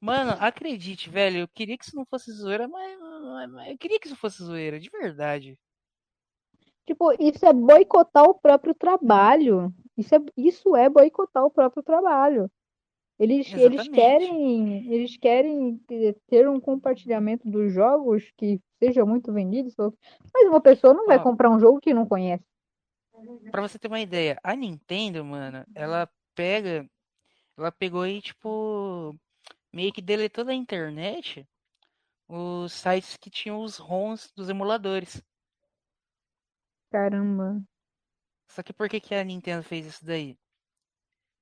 Mano, 0.00 0.32
acredite, 0.40 1.08
velho, 1.08 1.38
eu 1.38 1.48
queria 1.48 1.78
que 1.78 1.84
isso 1.84 1.94
não 1.94 2.04
fosse 2.04 2.32
zoeira, 2.32 2.66
mas, 2.66 2.98
mas- 3.50 3.70
eu 3.70 3.78
queria 3.78 4.00
que 4.00 4.08
isso 4.08 4.16
fosse 4.16 4.42
zoeira, 4.42 4.80
de 4.80 4.90
verdade. 4.90 5.56
Tipo, 6.84 7.12
isso 7.20 7.46
é 7.46 7.52
boicotar 7.52 8.24
o 8.24 8.34
próprio 8.34 8.74
trabalho. 8.74 9.72
Isso 9.96 10.14
é, 10.14 10.18
isso 10.36 10.74
é 10.74 10.88
boicotar 10.88 11.44
o 11.44 11.50
próprio 11.50 11.82
trabalho. 11.82 12.50
Eles, 13.22 13.52
eles 13.52 13.86
querem, 13.86 14.92
eles 14.92 15.16
querem 15.16 15.76
ter- 15.86 16.16
ter 16.26 16.48
um 16.48 16.58
compartilhamento 16.58 17.48
dos 17.48 17.72
jogos 17.72 18.32
que 18.36 18.60
seja 18.82 19.06
muito 19.06 19.32
vendido, 19.32 19.70
mas 20.34 20.48
uma 20.48 20.60
pessoa 20.60 20.92
não 20.92 21.06
vai 21.06 21.18
Ó. 21.18 21.22
comprar 21.22 21.48
um 21.48 21.60
jogo 21.60 21.80
que 21.80 21.94
não 21.94 22.04
conhece. 22.04 22.42
Pra 23.52 23.62
você 23.62 23.78
ter 23.78 23.86
uma 23.86 24.00
ideia, 24.00 24.40
a 24.42 24.56
Nintendo, 24.56 25.24
mano, 25.24 25.64
ela 25.72 26.10
pega. 26.34 26.84
Ela 27.56 27.70
pegou 27.70 28.04
e, 28.04 28.20
tipo. 28.20 29.14
Meio 29.72 29.92
que 29.92 30.02
deletou 30.02 30.44
da 30.44 30.52
internet 30.52 31.46
os 32.28 32.72
sites 32.72 33.16
que 33.16 33.30
tinham 33.30 33.62
os 33.62 33.76
ROMs 33.76 34.32
dos 34.34 34.48
emuladores. 34.48 35.22
Caramba. 36.90 37.62
Só 38.48 38.64
que 38.64 38.72
por 38.72 38.88
que, 38.88 38.98
que 38.98 39.14
a 39.14 39.22
Nintendo 39.22 39.62
fez 39.62 39.86
isso 39.86 40.04
daí? 40.04 40.36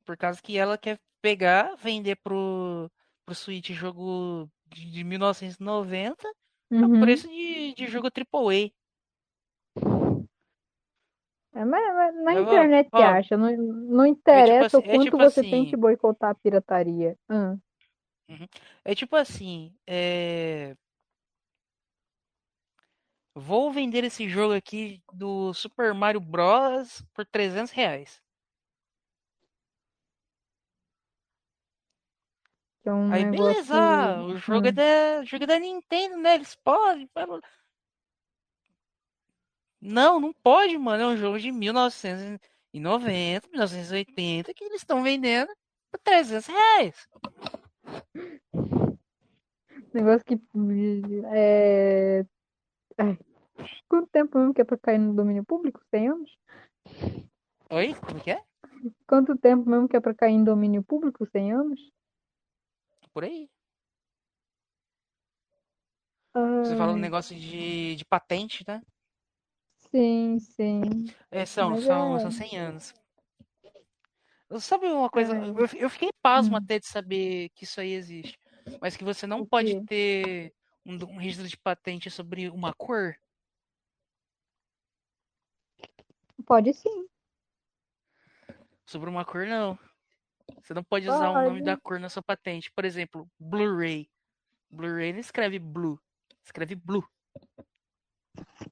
Por 0.05 0.17
causa 0.19 0.43
que 0.43 0.59
ela 0.59 0.77
quer 0.77 1.01
pegar, 1.23 1.75
vender 1.77 2.17
pro, 2.17 2.91
pro 3.25 3.35
Switch 3.35 3.71
jogo 3.71 4.49
de, 4.67 4.91
de 4.91 5.05
1990 5.05 6.29
Uhum. 6.73 6.99
a 6.99 7.01
preço 7.01 7.27
de, 7.29 7.75
de 7.75 7.87
jogo 7.89 8.07
AAA. 8.09 8.71
É, 11.53 11.65
mas, 11.65 12.15
na 12.23 12.35
Eu 12.35 12.45
vou- 12.45 12.55
internet 12.55 12.89
ó, 12.93 12.99
acha, 13.03 13.37
não, 13.37 13.51
não 13.57 14.07
interessa 14.07 14.79
assim- 14.79 14.87
o 14.87 14.91
é 14.91 14.95
quanto 14.95 15.05
tipo 15.05 15.17
você 15.19 15.41
assim- 15.41 15.51
tem 15.51 15.67
que 15.69 15.77
boicotar 15.77 16.31
a 16.31 16.35
pirataria. 16.35 17.19
Ah, 17.29 17.57
É 18.85 18.95
tipo 18.95 19.17
assim, 19.17 19.75
é... 19.87 20.77
Vou 23.35 23.73
vender 23.73 24.05
esse 24.05 24.29
jogo 24.29 24.55
aqui 24.55 25.03
do 25.13 25.53
Super 25.55 25.93
Mario 25.95 26.21
Bros. 26.21 27.03
por 27.13 27.27
300 27.27 27.73
reais. 27.73 28.23
Que 32.83 32.89
é 32.89 32.93
um 32.93 33.13
Aí 33.13 33.25
negócio. 33.25 33.53
beleza, 33.53 33.75
ah, 33.75 34.23
o 34.25 34.37
jogo, 34.37 34.67
é 34.67 34.71
Hum. 34.71 34.75
da, 34.75 35.21
o 35.21 35.25
jogo 35.27 35.45
é 35.45 35.47
da 35.47 35.59
Nintendo, 35.59 36.17
né? 36.17 36.35
Eles 36.35 36.55
podem. 36.57 37.09
blá. 37.15 37.41
Não, 39.81 40.21
não 40.21 40.33
pode, 40.33 40.77
mano. 40.77 41.03
É 41.03 41.07
um 41.07 41.17
jogo 41.17 41.39
de 41.39 41.51
1990, 41.51 43.49
1980 43.49 44.53
que 44.55 44.65
eles 44.65 44.77
estão 44.83 45.03
vendendo 45.03 45.51
por 45.91 45.99
300 46.01 46.47
reais. 46.47 47.09
Negócio 49.93 50.25
que. 50.25 50.39
É... 51.35 52.25
ai, 52.99 53.19
Quanto 53.89 54.09
tempo 54.11 54.39
mesmo 54.39 54.55
que 54.55 54.61
é 54.61 54.65
pra 54.65 54.79
cair 54.79 54.99
no 54.99 55.15
domínio 55.15 55.45
público? 55.45 55.81
100 55.91 56.09
anos? 56.09 56.31
Oi? 57.71 57.95
Como 57.95 58.21
que 58.21 58.31
é? 58.31 58.43
Quanto 59.07 59.37
tempo 59.37 59.69
mesmo 59.69 59.89
que 59.89 59.97
é 59.97 60.01
pra 60.01 60.15
cair 60.15 60.33
em 60.35 60.45
domínio 60.45 60.83
público? 60.83 61.27
100 61.27 61.53
anos? 61.53 61.81
Por 63.13 63.25
aí. 63.25 63.49
Você 66.65 66.77
fala 66.77 66.93
um 66.93 66.97
negócio 66.97 67.35
de, 67.37 67.97
de 67.97 68.05
patente, 68.05 68.65
né? 68.67 68.81
sim, 69.91 70.39
sim. 70.39 70.81
É, 71.31 71.45
são, 71.45 71.71
Mas 71.71 71.85
são, 71.85 72.17
é- 72.17 72.21
são 72.21 72.31
100 72.31 72.57
anos. 72.59 72.95
Sabe 74.59 74.87
uma 74.87 75.09
coisa? 75.09 75.37
É. 75.37 75.49
Eu, 75.51 75.83
eu 75.83 75.91
fiquei 75.91 76.11
pasmo 76.23 76.55
Hum. 76.57 76.59
até 76.59 76.79
de 76.79 76.87
saber 76.87 77.51
que 77.51 77.65
isso 77.65 77.81
aí 77.81 77.93
existe. 77.93 78.39
Mas 78.81 78.97
que 78.97 79.05
você 79.05 79.27
não 79.27 79.47
pode 79.47 79.85
ter 79.87 80.53
um, 80.85 80.95
um 81.05 81.17
registro 81.17 81.49
de 81.49 81.57
patente 81.57 82.11
sobre 82.11 82.49
uma 82.51 82.73
cor. 82.75 83.15
Pode 86.47 86.73
sim. 86.75 87.07
Sobre 88.87 89.09
uma 89.09 89.25
cor, 89.25 89.47
não. 89.47 89.79
Você 90.63 90.75
não 90.75 90.85
pode 90.85 91.09
usar 91.09 91.31
o 91.31 91.35
nome 91.35 91.51
Pode. 91.51 91.63
da 91.63 91.77
cor 91.77 91.99
na 91.99 92.09
sua 92.09 92.23
patente. 92.23 92.71
Por 92.73 92.85
exemplo, 92.85 93.29
Blu-ray. 93.39 94.09
Blu-ray 94.71 95.13
não 95.13 95.21
escreve 95.21 95.59
blue. 95.59 95.99
Escreve 96.45 96.75
blue. 96.75 97.05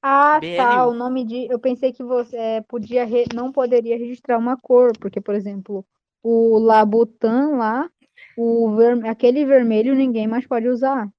Ah, 0.01 0.39
BLU. 0.39 0.55
tá. 0.57 0.87
O 0.87 0.93
nome 0.93 1.25
de. 1.25 1.45
Eu 1.51 1.59
pensei 1.59 1.91
que 1.91 2.03
você 2.03 2.35
é, 2.37 2.61
podia 2.61 3.05
re- 3.05 3.25
não 3.33 3.51
poderia 3.51 3.97
registrar 3.97 4.37
uma 4.37 4.57
cor, 4.57 4.97
porque, 4.97 5.19
por 5.19 5.35
exemplo, 5.35 5.85
o 6.23 6.57
Labutan 6.59 7.57
lá, 7.57 7.89
o 8.37 8.75
ver... 8.75 9.05
aquele 9.05 9.45
vermelho 9.45 9.95
ninguém 9.95 10.27
mais 10.27 10.47
pode 10.47 10.67
usar. 10.67 11.09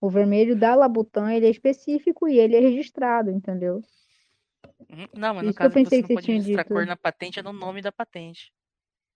O 0.00 0.08
vermelho 0.08 0.58
da 0.58 0.74
Labutan, 0.74 1.32
ele 1.32 1.46
é 1.46 1.50
específico 1.50 2.26
e 2.26 2.38
ele 2.38 2.56
é 2.56 2.60
registrado, 2.60 3.30
entendeu? 3.30 3.82
Uhum. 4.88 5.06
Não, 5.14 5.34
mas 5.34 5.44
no 5.44 5.50
Isso 5.50 5.58
eu 5.62 5.70
caso 5.70 5.74
que 5.74 5.84
pensei 5.84 5.98
você 5.98 6.02
que 6.02 6.02
não 6.02 6.08
você 6.08 6.14
pode 6.14 6.24
tinha 6.24 6.36
registrar 6.38 6.62
dito. 6.62 6.72
cor 6.74 6.86
na 6.86 6.96
patente 6.96 7.38
é 7.38 7.42
no 7.42 7.52
nome 7.52 7.82
da 7.82 7.92
patente. 7.92 8.50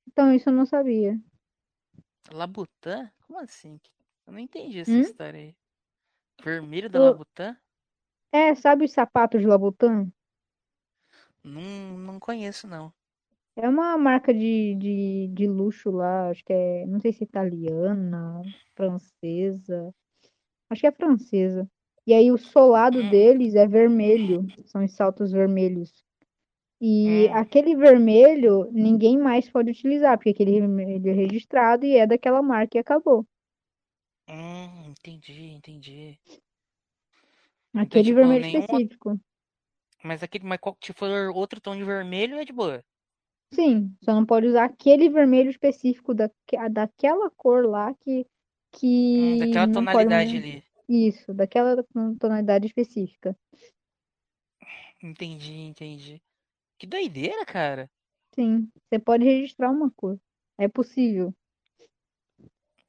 Então, 0.08 0.32
isso 0.32 0.48
eu 0.48 0.52
não 0.54 0.64
sabia. 0.66 1.18
Labutan? 2.30 3.10
Como 3.26 3.38
assim? 3.38 3.80
Eu 4.26 4.32
não 4.34 4.38
entendi 4.38 4.78
essa 4.78 4.98
Hum? 4.98 5.00
história 5.00 5.40
aí. 5.40 5.56
Vermelho 6.44 6.90
da 6.90 6.98
O- 6.98 7.00
Labutan? 7.00 7.56
É, 8.32 8.54
sabe 8.54 8.84
os 8.84 8.92
sapatos 8.92 9.40
de 9.40 9.46
Labutan? 9.46 10.12
Não, 11.44 11.96
não 11.98 12.18
conheço, 12.18 12.66
não. 12.66 12.92
É 13.56 13.68
uma 13.68 13.96
marca 13.96 14.32
de, 14.34 14.74
de, 14.76 15.28
de 15.32 15.46
luxo 15.46 15.90
lá, 15.90 16.30
acho 16.30 16.44
que 16.44 16.52
é, 16.52 16.86
não 16.86 17.00
sei 17.00 17.12
se 17.12 17.22
é 17.22 17.26
italiana, 17.26 18.44
francesa, 18.74 19.94
acho 20.70 20.80
que 20.82 20.86
é 20.88 20.92
francesa. 20.92 21.68
E 22.06 22.14
aí 22.14 22.32
o 22.32 22.38
solado 22.38 23.02
Hum. 23.02 23.04
deles 23.04 23.54
é 23.56 23.66
vermelho, 23.68 24.52
são 24.66 24.84
os 24.84 24.92
saltos 24.94 25.32
vermelhos. 25.32 26.04
E 26.86 27.28
Hum. 27.28 27.36
aquele 27.40 27.74
vermelho 27.74 28.70
ninguém 28.70 29.16
mais 29.18 29.48
pode 29.48 29.70
utilizar, 29.70 30.18
porque 30.18 30.30
aquele 30.30 30.60
vermelho 30.60 31.08
é 31.08 31.14
registrado 31.14 31.86
e 31.86 31.96
é 31.96 32.06
daquela 32.06 32.42
marca 32.42 32.76
e 32.76 32.80
acabou. 32.80 33.26
Hum, 34.28 34.90
entendi, 34.90 35.52
entendi. 35.52 36.18
Aquele 37.74 38.02
tipo, 38.04 38.16
vermelho 38.16 38.42
nenhum- 38.42 38.56
específico. 38.58 39.18
Mas 40.04 40.22
aquele, 40.22 40.44
mas 40.46 40.60
qual- 40.60 40.78
se 40.80 40.92
for 40.92 41.10
outro 41.34 41.60
tom 41.60 41.74
de 41.76 41.82
vermelho, 41.82 42.38
é 42.38 42.44
de 42.44 42.52
boa. 42.52 42.84
Sim, 43.52 43.96
só 44.04 44.12
não 44.12 44.26
pode 44.26 44.48
usar 44.48 44.64
aquele 44.64 45.08
vermelho 45.08 45.48
específico 45.50 46.12
daque, 46.12 46.56
daquela 46.70 47.30
cor 47.30 47.64
lá 47.66 47.94
que, 47.94 48.26
Hum, 49.16 49.36
que 49.36 49.38
daquela 49.38 49.66
não 49.66 49.86
pode 49.86 50.06
tonalidade 50.06 50.36
ali. 50.36 50.64
Isso, 50.88 51.32
daquela 51.32 51.82
tonalidade 52.20 52.66
específica. 52.66 53.36
Entendi, 55.02 55.52
entendi. 55.52 56.20
Que 56.78 56.86
doideira, 56.86 57.44
cara. 57.44 57.90
Sim, 58.34 58.70
você 58.90 58.98
pode 58.98 59.24
registrar 59.24 59.70
uma 59.70 59.90
cor. 59.90 60.18
É 60.58 60.68
possível. 60.68 61.34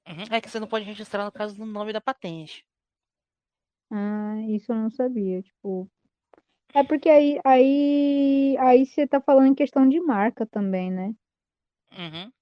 Uhum, 0.08 0.26
É 0.32 0.42
que 0.42 0.50
você 0.50 0.60
não 0.60 0.68
pode 0.68 0.84
registrar 0.86 1.26
no 1.26 1.32
caso 1.32 1.56
do 1.56 1.64
nome 1.66 1.94
da 1.94 2.02
patente. 2.02 2.66
Ah, 3.92 4.36
isso 4.50 4.72
eu 4.72 4.76
não 4.76 4.90
sabia. 4.92 5.42
Tipo, 5.42 5.90
é 6.76 6.84
porque 6.84 7.10
aí, 7.10 7.40
aí, 7.46 8.58
aí 8.60 8.86
você 8.86 9.08
tá 9.08 9.22
falando 9.22 9.48
em 9.50 9.56
questão 9.56 9.88
de 9.90 10.00
marca 10.02 10.46
também, 10.48 10.92
né? 10.92 11.16
Uhum. 11.92 12.34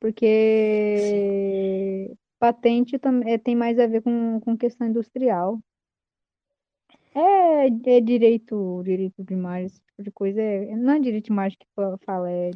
Porque 0.00 0.26
patente 2.38 2.98
também 2.98 3.38
tem 3.38 3.56
mais 3.56 3.78
a 3.78 3.86
ver 3.86 4.02
com, 4.02 4.40
com 4.40 4.56
questão 4.56 4.86
industrial. 4.86 5.60
É, 7.16 7.96
é 7.96 8.00
direito, 8.00 8.82
direito 8.84 9.24
de 9.24 9.32
imagem, 9.32 9.66
esse 9.66 9.80
tipo 9.80 10.02
de 10.02 10.10
coisa. 10.12 10.40
É, 10.40 10.76
não 10.76 10.92
é 10.94 11.00
direito 11.00 11.24
de 11.26 11.32
imagem 11.32 11.58
que 11.58 11.66
fa- 11.74 11.98
fala, 12.04 12.30
é 12.30 12.50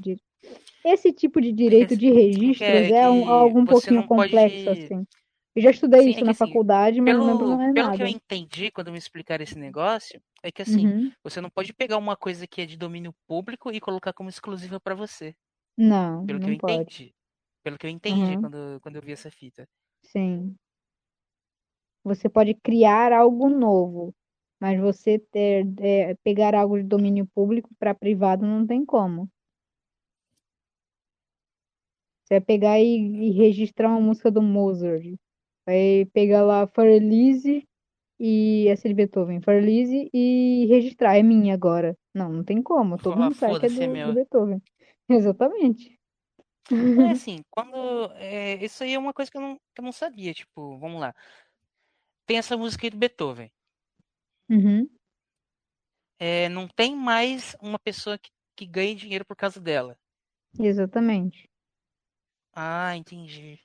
esse 0.85 1.12
tipo 1.12 1.40
de 1.40 1.53
direito 1.53 1.96
de 1.96 2.11
registros 2.11 2.61
é 2.90 2.90
é, 2.90 3.11
um, 3.11 3.25
que 3.25 3.31
algo 3.31 3.59
um 3.59 3.66
pouquinho 3.66 3.96
não 3.96 4.09
pode- 4.09 4.31
complexo, 4.31 4.70
assim. 4.70 5.07
Eu 5.55 5.62
já 5.62 5.70
estudei 5.70 6.01
Sim, 6.03 6.07
é 6.09 6.11
isso 6.11 6.18
que 6.18 6.25
na 6.25 6.31
assim, 6.31 6.46
faculdade, 6.46 7.01
mas 7.01 7.16
não 7.16 7.27
lembro 7.27 7.46
Pelo, 7.46 7.57
mais 7.59 7.75
pelo 7.75 7.92
que 7.92 8.03
eu 8.03 8.07
nada. 8.07 8.09
entendi 8.09 8.70
quando 8.70 8.92
me 8.92 8.99
explicaram 8.99 9.42
esse 9.42 9.59
negócio, 9.59 10.20
é 10.42 10.53
que 10.53 10.62
assim, 10.62 10.87
Uhum. 10.87 11.11
você 11.25 11.40
não 11.40 11.51
pode 11.51 11.73
pegar 11.73 11.99
uma 11.99 12.16
coisa 12.16 12.46
que 12.46 12.61
é 12.62 12.66
de 12.66 12.77
domínio 12.77 13.12
público 13.27 13.70
e 13.73 13.81
colocar 13.81 14.12
como 14.12 14.29
exclusiva 14.29 14.79
pra 14.81 14.94
você. 14.94 15.35
Não, 15.77 16.25
Pelo 16.27 16.38
que 16.38 16.46
não 16.46 16.53
eu 16.55 16.59
pode. 16.59 16.81
entendi. 16.81 17.14
Pelo 17.62 17.79
que 17.79 17.87
eu 17.87 17.90
entendi 17.90 18.20
Uhum. 18.20 18.40
quando, 18.40 18.81
quando 18.81 18.96
eu 18.96 19.03
vi 19.03 19.12
essa 19.12 19.31
fita. 19.31 19.66
Sim. 20.03 20.57
Você 22.05 22.29
pode 22.29 22.55
criar 22.55 23.12
algo 23.12 23.49
novo, 23.51 24.14
mas 24.61 24.79
você 24.79 25.18
ter, 25.18 25.66
é, 25.81 26.14
pegar 26.16 26.55
algo 26.55 26.77
de 26.77 26.85
domínio 26.85 27.27
público 27.35 27.70
para 27.79 27.94
privado 27.94 28.44
não 28.46 28.66
tem 28.66 28.85
como. 28.85 29.29
Você 32.23 32.35
vai 32.35 32.40
pegar 32.40 32.79
e, 32.79 32.96
e 32.96 33.31
registrar 33.31 33.88
uma 33.88 34.01
música 34.01 34.31
do 34.31 34.42
Mozart. 34.42 35.16
Vai 35.66 36.07
pegar 36.12 36.42
lá 36.42 36.66
Furlise 36.66 37.66
e 38.20 38.68
essa 38.68 38.87
de 38.87 38.94
Beethoven, 38.94 39.40
Furlise 39.40 40.11
e 40.12 40.66
registrar. 40.68 41.16
É 41.16 41.23
minha 41.23 41.55
agora. 41.55 41.96
Não, 42.14 42.31
não 42.31 42.44
tem 42.44 42.62
como. 42.62 42.99
Todo 42.99 43.16
mundo 43.16 43.35
sabe 43.35 43.59
que 43.59 43.66
é 43.66 43.68
"Foda-se, 43.70 43.83
é 43.83 43.87
do, 43.87 43.92
meu." 43.92 44.09
do 44.09 44.14
Beethoven. 44.14 44.62
Exatamente. 45.09 45.99
É 46.70 46.70
assim, 47.11 47.40
quando. 47.51 48.12
é, 48.16 48.62
isso 48.64 48.85
aí 48.85 48.94
é 48.94 48.99
uma 48.99 49.12
coisa 49.12 49.31
que 49.31 49.37
eu, 49.37 49.40
não, 49.40 49.57
que 49.57 49.81
eu 49.81 49.85
não 49.85 49.92
sabia. 49.92 50.35
Tipo, 50.35 50.79
vamos 50.79 51.01
lá. 51.01 51.14
Tem 52.27 52.37
essa 52.37 52.57
música 52.57 52.87
aí 52.87 52.90
do 52.90 52.99
Beethoven. 52.99 53.51
Uhum. 54.50 54.88
É, 56.18 56.48
não 56.48 56.66
tem 56.66 56.94
mais 56.96 57.56
uma 57.62 57.78
pessoa 57.78 58.18
que, 58.18 58.30
que 58.56 58.66
ganhe 58.66 58.96
dinheiro 58.96 59.24
por 59.24 59.36
causa 59.36 59.60
dela. 59.60 59.96
Exatamente. 60.58 61.48
Ah, 62.52 62.96
entendi. 62.96 63.60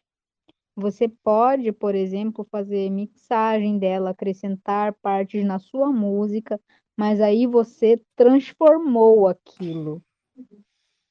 Você 0.75 1.09
pode, 1.09 1.71
por 1.71 1.95
exemplo, 1.95 2.47
fazer 2.51 2.89
mixagem 2.89 3.79
dela, 3.79 4.11
acrescentar 4.11 4.93
partes 5.01 5.43
na 5.43 5.57
sua 5.57 5.91
música, 5.91 6.61
mas 6.95 7.19
aí 7.19 7.47
você 7.47 7.99
transformou 8.15 9.27
aquilo. 9.27 10.03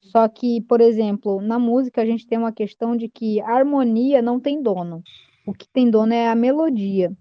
Só 0.01 0.29
que, 0.29 0.61
por 0.63 0.81
exemplo, 0.81 1.41
na 1.41 1.59
música 1.59 2.03
a 2.03 2.07
gente 2.07 2.27
tem 2.27 2.39
uma 2.39 2.53
questão 2.53 2.97
de 2.97 3.09
que 3.09 3.41
a 3.41 3.51
harmonia 3.51 4.23
não 4.23 4.39
tem 4.39 4.63
dono. 4.63 5.03
O 5.47 5.53
que 5.53 5.69
tem 5.69 5.91
dono 5.91 6.13
é 6.13 6.29
a 6.29 6.35
melodia. 6.35 7.13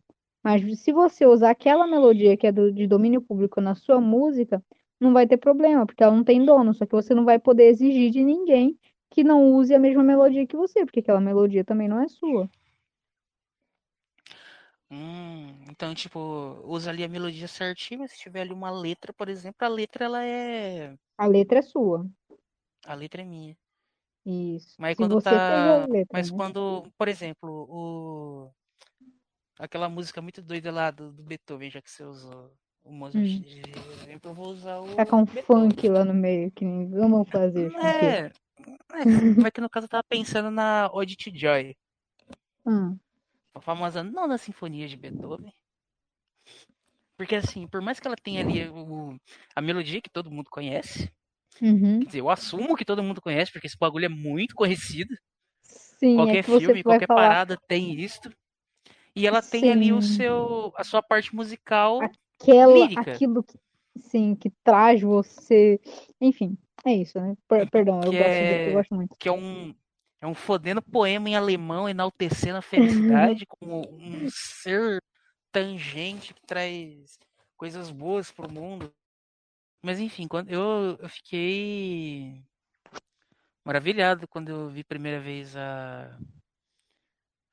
Mas 0.43 0.79
se 0.79 0.91
você 0.91 1.25
usar 1.25 1.51
aquela 1.51 1.87
melodia 1.87 2.35
que 2.35 2.45
é 2.47 2.51
do, 2.51 2.71
de 2.71 2.85
domínio 2.85 3.21
público 3.21 3.61
na 3.61 3.75
sua 3.75 4.01
música, 4.01 4.63
não 4.99 5.13
vai 5.13 5.25
ter 5.25 5.37
problema, 5.37 5.85
porque 5.85 6.03
ela 6.03 6.15
não 6.15 6.23
tem 6.23 6.43
dono. 6.43 6.73
Só 6.73 6.85
que 6.85 6.91
você 6.91 7.13
não 7.13 7.25
vai 7.25 7.39
poder 7.39 7.69
exigir 7.69 8.11
de 8.11 8.23
ninguém 8.23 8.77
que 9.09 9.23
não 9.23 9.53
use 9.53 9.73
a 9.73 9.79
mesma 9.79 10.03
melodia 10.03 10.45
que 10.45 10.57
você, 10.57 10.85
porque 10.85 10.99
aquela 10.99 11.21
melodia 11.21 11.63
também 11.63 11.87
não 11.87 12.01
é 12.01 12.07
sua. 12.07 12.49
Hum, 14.91 15.65
então, 15.69 15.95
tipo, 15.95 16.19
usa 16.65 16.91
ali 16.91 17.03
a 17.03 17.09
melodia 17.09 17.47
certinho, 17.47 18.01
mas 18.01 18.11
se 18.11 18.19
tiver 18.19 18.41
ali 18.41 18.53
uma 18.53 18.69
letra, 18.69 19.11
por 19.11 19.27
exemplo, 19.27 19.65
a 19.65 19.67
letra 19.67 20.05
ela 20.05 20.23
é. 20.23 20.95
A 21.17 21.25
letra 21.25 21.59
é 21.59 21.61
sua. 21.61 22.05
A 22.85 22.93
letra 22.93 23.21
é 23.21 23.25
minha. 23.25 23.57
Isso. 24.25 24.75
Mas 24.77 24.91
Se 24.91 24.97
quando 24.97 25.21
tá. 25.21 25.87
letra, 25.89 26.13
Mas 26.13 26.29
né? 26.29 26.37
quando, 26.37 26.83
por 26.97 27.07
exemplo, 27.07 27.67
o. 27.69 28.51
Aquela 29.63 29.87
música 29.87 30.21
muito 30.21 30.41
doida 30.41 30.73
lá 30.73 30.91
do, 30.91 31.09
do 31.13 31.23
Beethoven, 31.23 31.71
já 31.71 31.81
que 31.81 31.89
você 31.89 32.03
usou 32.03 32.53
o 32.83 32.91
Mozart 32.91 33.25
Hum. 33.25 33.39
de 33.39 33.61
exemplo, 34.01 34.31
eu 34.31 34.33
vou 34.35 34.47
usar 34.47 34.81
o. 34.81 34.93
Tacar 34.93 35.21
um 35.21 35.23
Beethoven. 35.23 35.69
funk 35.69 35.87
lá 35.87 36.03
no 36.03 36.13
meio, 36.13 36.51
que 36.51 36.65
nem 36.65 36.89
vamos 36.89 37.29
fazer. 37.29 37.71
É, 37.77 38.25
é, 38.25 38.31
mas 39.37 39.51
que 39.53 39.61
no 39.61 39.69
caso 39.69 39.85
eu 39.85 39.89
tava 39.89 40.03
pensando 40.03 40.51
na 40.51 40.89
Ode 40.91 41.15
to 41.15 41.31
Joy, 41.33 41.77
Hum, 42.67 42.99
a 43.53 43.61
famosa 43.61 44.03
nona 44.03 44.37
sinfonia 44.37 44.85
de 44.85 44.97
Beethoven. 44.97 45.53
Porque 47.15 47.35
assim, 47.35 47.65
por 47.65 47.81
mais 47.81 48.01
que 48.01 48.07
ela 48.07 48.17
tenha 48.17 48.41
ali 48.41 48.67
o, 48.67 49.17
a 49.55 49.61
melodia 49.61 50.01
que 50.01 50.09
todo 50.09 50.29
mundo 50.29 50.49
conhece, 50.49 51.09
uhum. 51.61 51.99
quer 52.01 52.05
dizer, 52.07 52.19
eu 52.19 52.29
assumo 52.29 52.75
que 52.75 52.83
todo 52.83 53.01
mundo 53.01 53.21
conhece, 53.21 53.49
porque 53.49 53.67
esse 53.67 53.77
bagulho 53.77 54.07
é 54.07 54.09
muito 54.09 54.55
conhecido. 54.55 55.15
Sim, 55.61 56.17
Qualquer 56.17 56.39
é 56.39 56.43
que 56.43 56.51
você 56.51 56.65
filme, 56.65 56.83
qualquer 56.83 57.07
falar. 57.07 57.29
parada 57.29 57.57
tem 57.65 57.97
isto. 57.97 58.29
E 59.15 59.27
ela 59.27 59.41
tem 59.41 59.71
ali 59.71 59.93
o 59.93 60.01
seu, 60.01 60.73
a 60.75 60.83
sua 60.83 61.01
parte 61.01 61.35
musical. 61.35 61.99
Aquela, 62.39 62.73
lírica. 62.87 63.13
aquilo 63.13 63.43
que, 63.43 63.57
sim, 63.97 64.35
que 64.35 64.49
traz 64.63 65.01
você. 65.01 65.79
Enfim, 66.19 66.57
é 66.83 66.93
isso, 66.93 67.19
né? 67.21 67.35
Per- 67.47 67.69
Perdão, 67.69 68.01
eu 68.01 68.11
Que 68.11 68.17
gosto, 68.17 68.37
de- 68.39 68.53
é- 68.53 68.67
eu 68.69 68.73
gosto 68.73 68.95
muito. 68.95 69.15
que 69.19 69.29
é 69.29 69.31
um 69.31 69.73
é 70.19 70.25
um 70.27 70.33
fodendo 70.33 70.81
poema 70.81 71.27
em 71.29 71.35
alemão 71.35 71.87
enaltecendo 71.89 72.57
a 72.57 72.61
felicidade 72.61 73.45
como 73.45 73.81
um 73.91 74.25
ser 74.29 75.03
tangente 75.51 76.33
que 76.33 76.41
traz 76.47 77.19
coisas 77.57 77.91
boas 77.91 78.31
pro 78.31 78.49
mundo. 78.49 78.89
Mas 79.83 79.99
enfim, 79.99 80.25
quando 80.29 80.49
eu, 80.49 80.97
eu 80.97 81.09
fiquei 81.09 82.41
maravilhado 83.65 84.27
quando 84.29 84.47
eu 84.49 84.69
vi 84.69 84.79
a 84.81 84.85
primeira 84.85 85.19
vez 85.19 85.55
a 85.57 86.17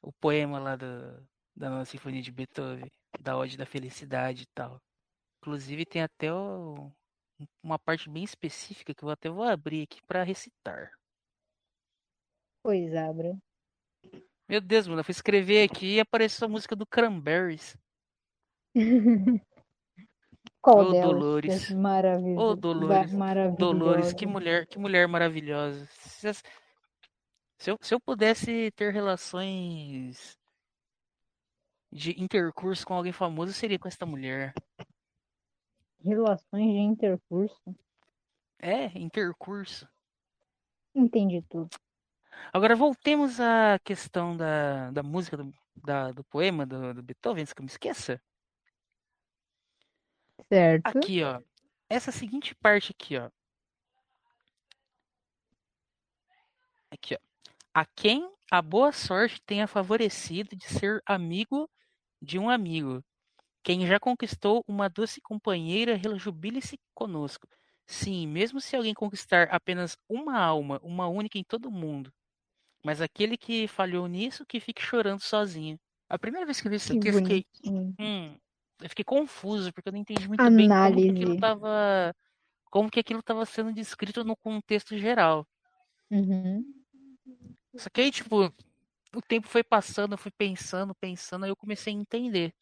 o 0.01 0.13
poema 0.13 0.59
lá 0.59 0.77
da 0.77 1.21
da 1.61 1.85
sinfonia 1.85 2.23
de 2.23 2.33
Beethoven, 2.33 2.91
da 3.21 3.37
Ode 3.37 3.57
da 3.59 3.67
Felicidade 3.67 4.45
e 4.45 4.47
tal. 4.55 4.81
Inclusive 5.43 5.85
tem 5.85 6.03
até 6.03 6.33
o- 6.33 6.91
uma 7.63 7.79
parte 7.79 8.09
bem 8.09 8.25
específica 8.25 8.95
que 8.95 9.03
eu 9.05 9.11
até 9.11 9.29
vou 9.29 9.45
abrir 9.45 9.83
aqui 9.83 10.01
para 10.07 10.23
recitar. 10.23 10.91
Pois 12.63 12.95
abra. 12.95 13.37
Meu 14.49 14.61
Deus, 14.61 14.89
mano, 14.89 15.01
eu 15.01 15.05
fui 15.05 15.13
escrever 15.13 15.69
aqui 15.71 15.97
e 15.97 16.01
apareceu 16.01 16.47
a 16.47 16.51
música 16.51 16.75
do 16.75 16.87
Cranberries. 16.87 17.77
Qual 20.63 20.91
delas? 20.91 21.11
Dolores. 21.11 21.67
que 21.69 21.75
maravilhoso, 21.75 22.41
Ô, 22.53 22.57
Dolores. 22.57 23.13
maravilhosa. 23.13 23.57
Dolores, 23.59 24.13
que 24.13 24.27
mulher, 24.27 24.67
que 24.67 24.79
mulher 24.79 25.07
maravilhosa. 25.09 25.87
Se 25.93 27.71
eu, 27.71 27.77
se 27.81 27.95
eu 27.95 28.01
pudesse 28.01 28.71
ter 28.73 28.93
relações 28.93 30.37
de 31.93 32.21
intercurso 32.23 32.87
com 32.87 32.95
alguém 32.95 33.13
famoso, 33.13 33.53
seria 33.53 33.79
com 33.79 33.89
esta 33.89 34.07
mulher. 34.07 34.53
Relações 36.03 36.73
de 36.73 36.79
intercurso. 36.79 37.77
É, 38.59 38.87
intercurso. 38.99 39.89
Entendi 40.95 41.43
tudo. 41.43 41.71
Agora 42.53 42.75
voltemos 42.75 43.39
à 43.41 43.79
questão 43.85 44.37
da, 44.37 44.91
da 44.91 45.03
música, 45.03 45.37
do, 45.37 45.53
da- 45.77 46.13
do 46.13 46.25
poema 46.25 46.65
do, 46.65 46.95
do 46.95 47.03
Beethoven, 47.03 47.43
antes 47.43 47.53
que 47.53 47.61
eu 47.61 47.65
me 47.65 47.71
esqueça. 47.71 48.21
Certo? 50.49 50.87
Aqui, 50.87 51.23
ó. 51.23 51.41
Essa 51.89 52.11
seguinte 52.11 52.55
parte 52.55 52.93
aqui, 52.93 53.17
ó. 53.19 53.31
Aqui, 56.91 57.15
ó. 57.15 57.19
A 57.75 57.85
quem 57.85 58.29
a 58.51 58.61
boa 58.61 58.91
sorte 58.91 59.41
tenha 59.43 59.67
favorecido 59.67 60.57
de 60.57 60.67
ser 60.67 61.01
amigo 61.07 61.71
de 62.21 62.39
um 62.39 62.51
amigo. 62.51 63.03
Quem 63.63 63.87
já 63.87 64.01
conquistou 64.01 64.65
uma 64.67 64.89
doce 64.89 65.21
companheira, 65.21 65.97
relajubile-se 65.97 66.79
conosco. 66.95 67.47
Sim, 67.87 68.27
mesmo 68.27 68.61
se 68.61 68.77
alguém 68.77 68.95
conquistar 68.95 69.49
apenas 69.51 69.97
uma 70.09 70.39
alma, 70.39 70.81
uma 70.83 71.09
única 71.09 71.39
em 71.39 71.45
todo 71.45 71.67
o 71.67 71.73
mundo. 71.73 72.13
Mas 72.85 73.01
aquele 73.01 73.37
que 73.37 73.69
falhou 73.69 74.07
nisso, 74.07 74.47
que 74.47 74.61
fique 74.61 74.83
chorando 74.83 75.21
sozinho. 75.21 75.79
A 76.09 76.19
primeira 76.19 76.47
vez 76.47 76.61
que 76.61 76.67
eu 76.67 76.71
vi 76.71 76.77
isso 76.77 76.93
aqui, 76.93 77.09
eu 77.09 77.15
fiquei, 77.15 77.45
hum, 77.99 78.37
eu 78.81 78.89
fiquei 78.89 79.05
confuso, 79.05 79.73
porque 79.73 79.89
eu 79.89 79.93
não 79.93 80.01
entendi 80.01 80.27
muito 80.27 80.51
bem 80.51 80.69
como 80.69 81.01
que 81.01 81.11
aquilo 81.11 81.37
Análise. 81.37 81.41
tava, 81.41 82.15
como 82.71 82.91
que 82.91 83.01
aquilo 83.01 83.21
estava 83.21 83.45
sendo 83.45 83.73
descrito 83.73 84.25
no 84.25 84.37
contexto 84.37 84.97
geral. 84.97 85.47
Uhum. 86.11 86.65
Só 87.77 87.89
que 87.91 88.01
aí, 88.01 88.11
tipo, 88.11 88.53
o 89.15 89.21
tempo 89.21 89.49
foi 89.49 89.63
passando, 89.65 90.13
eu 90.13 90.19
fui 90.19 90.31
pensando, 90.31 90.95
pensando, 90.95 91.45
aí 91.45 91.51
eu 91.51 91.57
comecei 91.57 91.93
a 91.93 91.97
entender. 91.97 92.55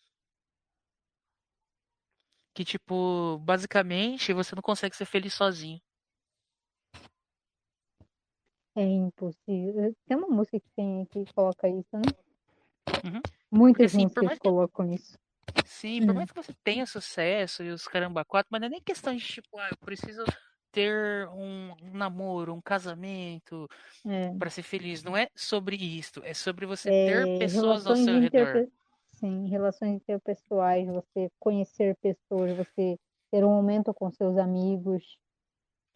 Que, 2.55 2.65
tipo, 2.65 3.39
basicamente, 3.39 4.33
você 4.33 4.55
não 4.55 4.63
consegue 4.63 4.97
ser 4.97 5.05
feliz 5.05 5.35
sozinho. 5.35 5.81
É 8.75 8.83
impossível. 8.83 9.95
Tem 10.07 10.17
uma 10.17 10.29
música 10.29 10.59
que 10.61 10.71
tem 10.75 11.05
que 11.07 11.25
coloca 11.33 11.69
isso, 11.69 11.89
né? 11.93 12.03
Uhum. 13.05 13.21
Muitas 13.51 13.93
assim, 13.93 14.09
por 14.09 14.23
músicas 14.23 14.39
que- 14.39 14.49
colocam 14.49 14.93
isso. 14.93 15.19
Sim, 15.65 16.01
por 16.01 16.09
Uhum. 16.09 16.15
mais 16.15 16.31
que 16.31 16.37
você 16.37 16.55
tenha 16.65 16.87
sucesso 16.87 17.63
e 17.63 17.71
os 17.71 17.87
caramba 17.87 18.25
quatro, 18.25 18.49
mas 18.51 18.61
não 18.61 18.67
é 18.67 18.71
nem 18.71 18.81
questão 18.81 19.15
de, 19.15 19.25
tipo, 19.25 19.59
ah, 19.59 19.69
eu 19.71 19.77
preciso 19.79 20.25
ter 20.79 21.29
um, 21.31 21.75
namoro, 21.93 22.55
um 22.55 22.61
casamento 22.61 23.69
É. 24.07 24.33
pra 24.39 24.49
ser 24.49 24.63
feliz. 24.63 25.03
Não 25.03 25.17
é 25.17 25.29
sobre 25.35 25.75
isto, 25.75 26.23
é 26.25 26.33
sobre 26.33 26.67
você 26.67 26.89
É, 26.89 27.05
ter 27.25 27.39
pessoas 27.39 27.85
ao 27.87 27.97
seu 27.97 28.21
redor. 28.21 28.49
interpe- 28.57 28.73
Sim, 29.15 29.49
relações 29.49 29.95
interpessoais, 29.97 30.87
você 30.87 31.29
conhecer 31.41 31.97
pessoas, 31.97 32.57
você 32.57 32.97
ter 33.33 33.45
um 33.45 33.49
momento 33.49 33.93
com 33.93 34.09
seus 34.13 34.37
amigos, 34.39 35.19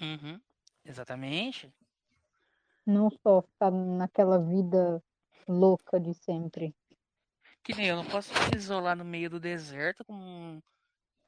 Uhum. 0.01 0.41
Exatamente. 0.85 1.73
não 2.85 3.09
só 3.11 3.43
ficar 3.43 3.71
naquela 3.71 4.39
vida 4.41 5.01
louca 5.47 6.01
de 6.01 6.13
sempre. 6.15 6.75
Que 7.63 7.73
nem 7.77 7.87
eu 7.87 7.95
não 7.97 8.05
posso 8.05 8.33
me 8.35 8.57
isolar 8.57 8.97
no 8.97 9.05
meio 9.05 9.31
do 9.31 9.39
deserto, 9.39 10.05
com 10.05 10.61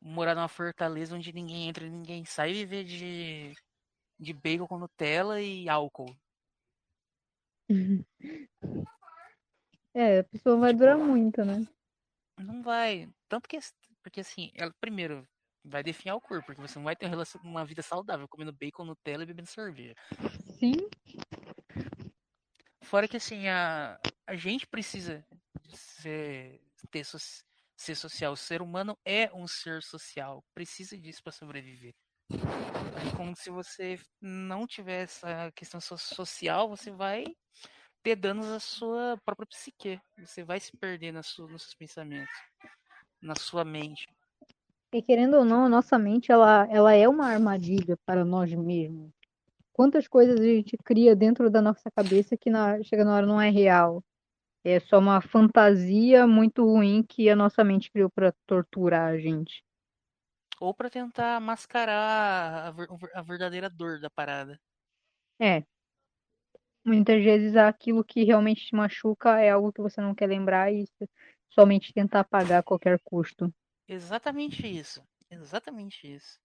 morar 0.05 0.35
numa 0.35 0.49
fortaleza 0.49 1.17
onde 1.17 1.33
ninguém 1.33 1.69
entra 1.69 1.87
e 1.87 1.91
ninguém 1.91 2.25
sai 2.25 2.51
e 2.51 2.55
viver 2.55 2.85
de, 2.85 3.53
de 4.21 4.33
bacon 4.33 4.67
com 4.67 4.79
Nutella 4.79 5.41
e 5.41 5.69
álcool. 5.69 6.15
É, 9.97 10.19
a 10.19 10.25
pessoa 10.25 10.57
vai 10.57 10.75
durar 10.75 10.99
muito, 10.99 11.45
né? 11.45 11.65
Não 12.37 12.63
vai. 12.65 13.09
Tanto 13.29 13.49
que. 13.49 13.57
Porque 14.03 14.21
assim, 14.21 14.51
ela 14.55 14.75
primeiro 14.81 15.25
vai 15.65 15.85
definhar 15.85 16.17
o 16.17 16.21
corpo, 16.21 16.45
porque 16.47 16.61
você 16.61 16.77
não 16.79 16.85
vai 16.85 16.97
ter 16.97 17.09
uma 17.45 17.65
vida 17.65 17.81
saudável 17.81 18.27
comendo 18.27 18.53
bacon, 18.53 18.85
Nutella 18.85 19.23
e 19.23 19.27
bebendo 19.27 19.49
cerveja. 19.49 19.95
Sim, 20.59 20.89
Fora 22.85 23.09
que 23.09 23.17
assim, 23.17 23.49
a, 23.49 23.99
a 24.27 24.37
gente 24.37 24.67
precisa 24.67 25.27
ser, 25.73 26.61
ter, 26.91 27.05
so- 27.05 27.19
ser 27.85 27.97
social. 27.97 28.33
O 28.33 28.37
ser 28.37 28.63
humano 28.63 28.97
é 29.05 29.31
um 29.35 29.47
ser 29.47 29.83
social. 29.83 30.43
Precisa 30.55 30.97
disso 30.99 31.23
para 31.23 31.33
sobreviver. 31.33 31.93
É 32.97 33.17
como 33.17 33.37
se 33.37 33.51
você 33.51 33.99
não 34.21 34.67
tiver 34.67 35.03
essa 35.05 35.51
questão 35.55 35.81
so- 35.81 35.99
social, 35.99 36.69
você 36.69 36.91
vai 36.91 37.25
ter 38.03 38.17
danos 38.17 38.47
à 38.49 38.61
sua 38.61 39.19
própria 39.25 39.47
psique. 39.47 40.01
Você 40.19 40.45
vai 40.45 40.61
se 40.61 40.77
perder 40.79 41.13
na 41.13 41.23
sua, 41.23 41.49
nos 41.49 41.63
seus 41.63 41.75
pensamentos, 41.75 42.35
na 43.23 43.35
sua 43.37 43.65
mente. 43.65 44.07
e 44.93 45.03
querendo 45.03 45.37
ou 45.39 45.45
não, 45.45 45.67
a 45.67 45.69
nossa 45.69 45.99
mente, 45.99 46.31
ela, 46.33 46.67
ela 46.71 46.95
é 46.95 47.09
uma 47.09 47.27
armadilha 47.27 47.97
para 48.07 48.25
nós 48.25 48.53
mesmos. 48.55 49.11
quantas 49.73 50.09
coisas 50.09 50.41
a 50.41 50.45
gente 50.45 50.77
cria 50.85 51.17
dentro 51.17 51.51
da 51.51 51.63
nossa 51.63 51.91
cabeça 51.97 52.37
que 52.37 52.51
na, 52.51 52.83
chega 52.85 53.05
na 53.05 53.15
hora 53.17 53.27
não 53.27 53.41
é 53.41 53.51
real. 53.51 54.03
É 54.65 54.81
só 54.81 54.99
uma 54.99 55.21
fantasia 55.21 56.27
muito 56.27 56.65
ruim 56.65 57.03
que 57.03 57.29
a 57.29 57.37
nossa 57.37 57.63
mente 57.63 57.91
criou 57.91 58.09
para 58.09 58.33
torturar 58.47 59.13
a 59.13 59.19
gente. 59.19 59.63
Ou 60.59 60.73
para 60.73 60.89
tentar 60.89 61.39
mascarar 61.39 62.73
a, 62.73 63.19
a 63.19 63.23
verdadeira 63.23 63.69
dor 63.69 64.01
da 64.01 64.09
parada. 64.09 64.59
É. 65.39 65.63
Muitas 66.83 67.23
vezes 67.23 67.57
aquilo 67.57 68.03
que 68.03 68.25
realmente 68.25 68.67
te 68.67 68.75
machuca 68.75 69.39
é 69.39 69.51
algo 69.51 69.73
que 69.73 69.83
você 69.83 70.01
não 70.01 70.15
quer 70.15 70.29
lembrar 70.29 70.73
e 70.73 70.89
somente 71.51 71.93
tentar 71.93 72.21
apagar 72.21 72.61
a 72.61 72.63
qualquer 72.63 72.99
custo. 73.05 73.53
Exatamente 73.87 74.67
isso. 74.67 75.03
Exatamente 75.31 76.11
isso. 76.11 76.39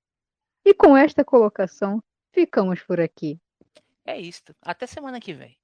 E 0.65 0.73
com 0.73 0.97
esta 0.97 1.23
colocação, 1.23 2.03
ficamos 2.34 2.82
por 2.84 2.99
aqui. 2.99 3.39
É 4.05 4.19
isto. 4.19 4.53
Até 4.62 4.88
semana 4.88 5.19
que 5.19 5.34
vem. 5.34 5.58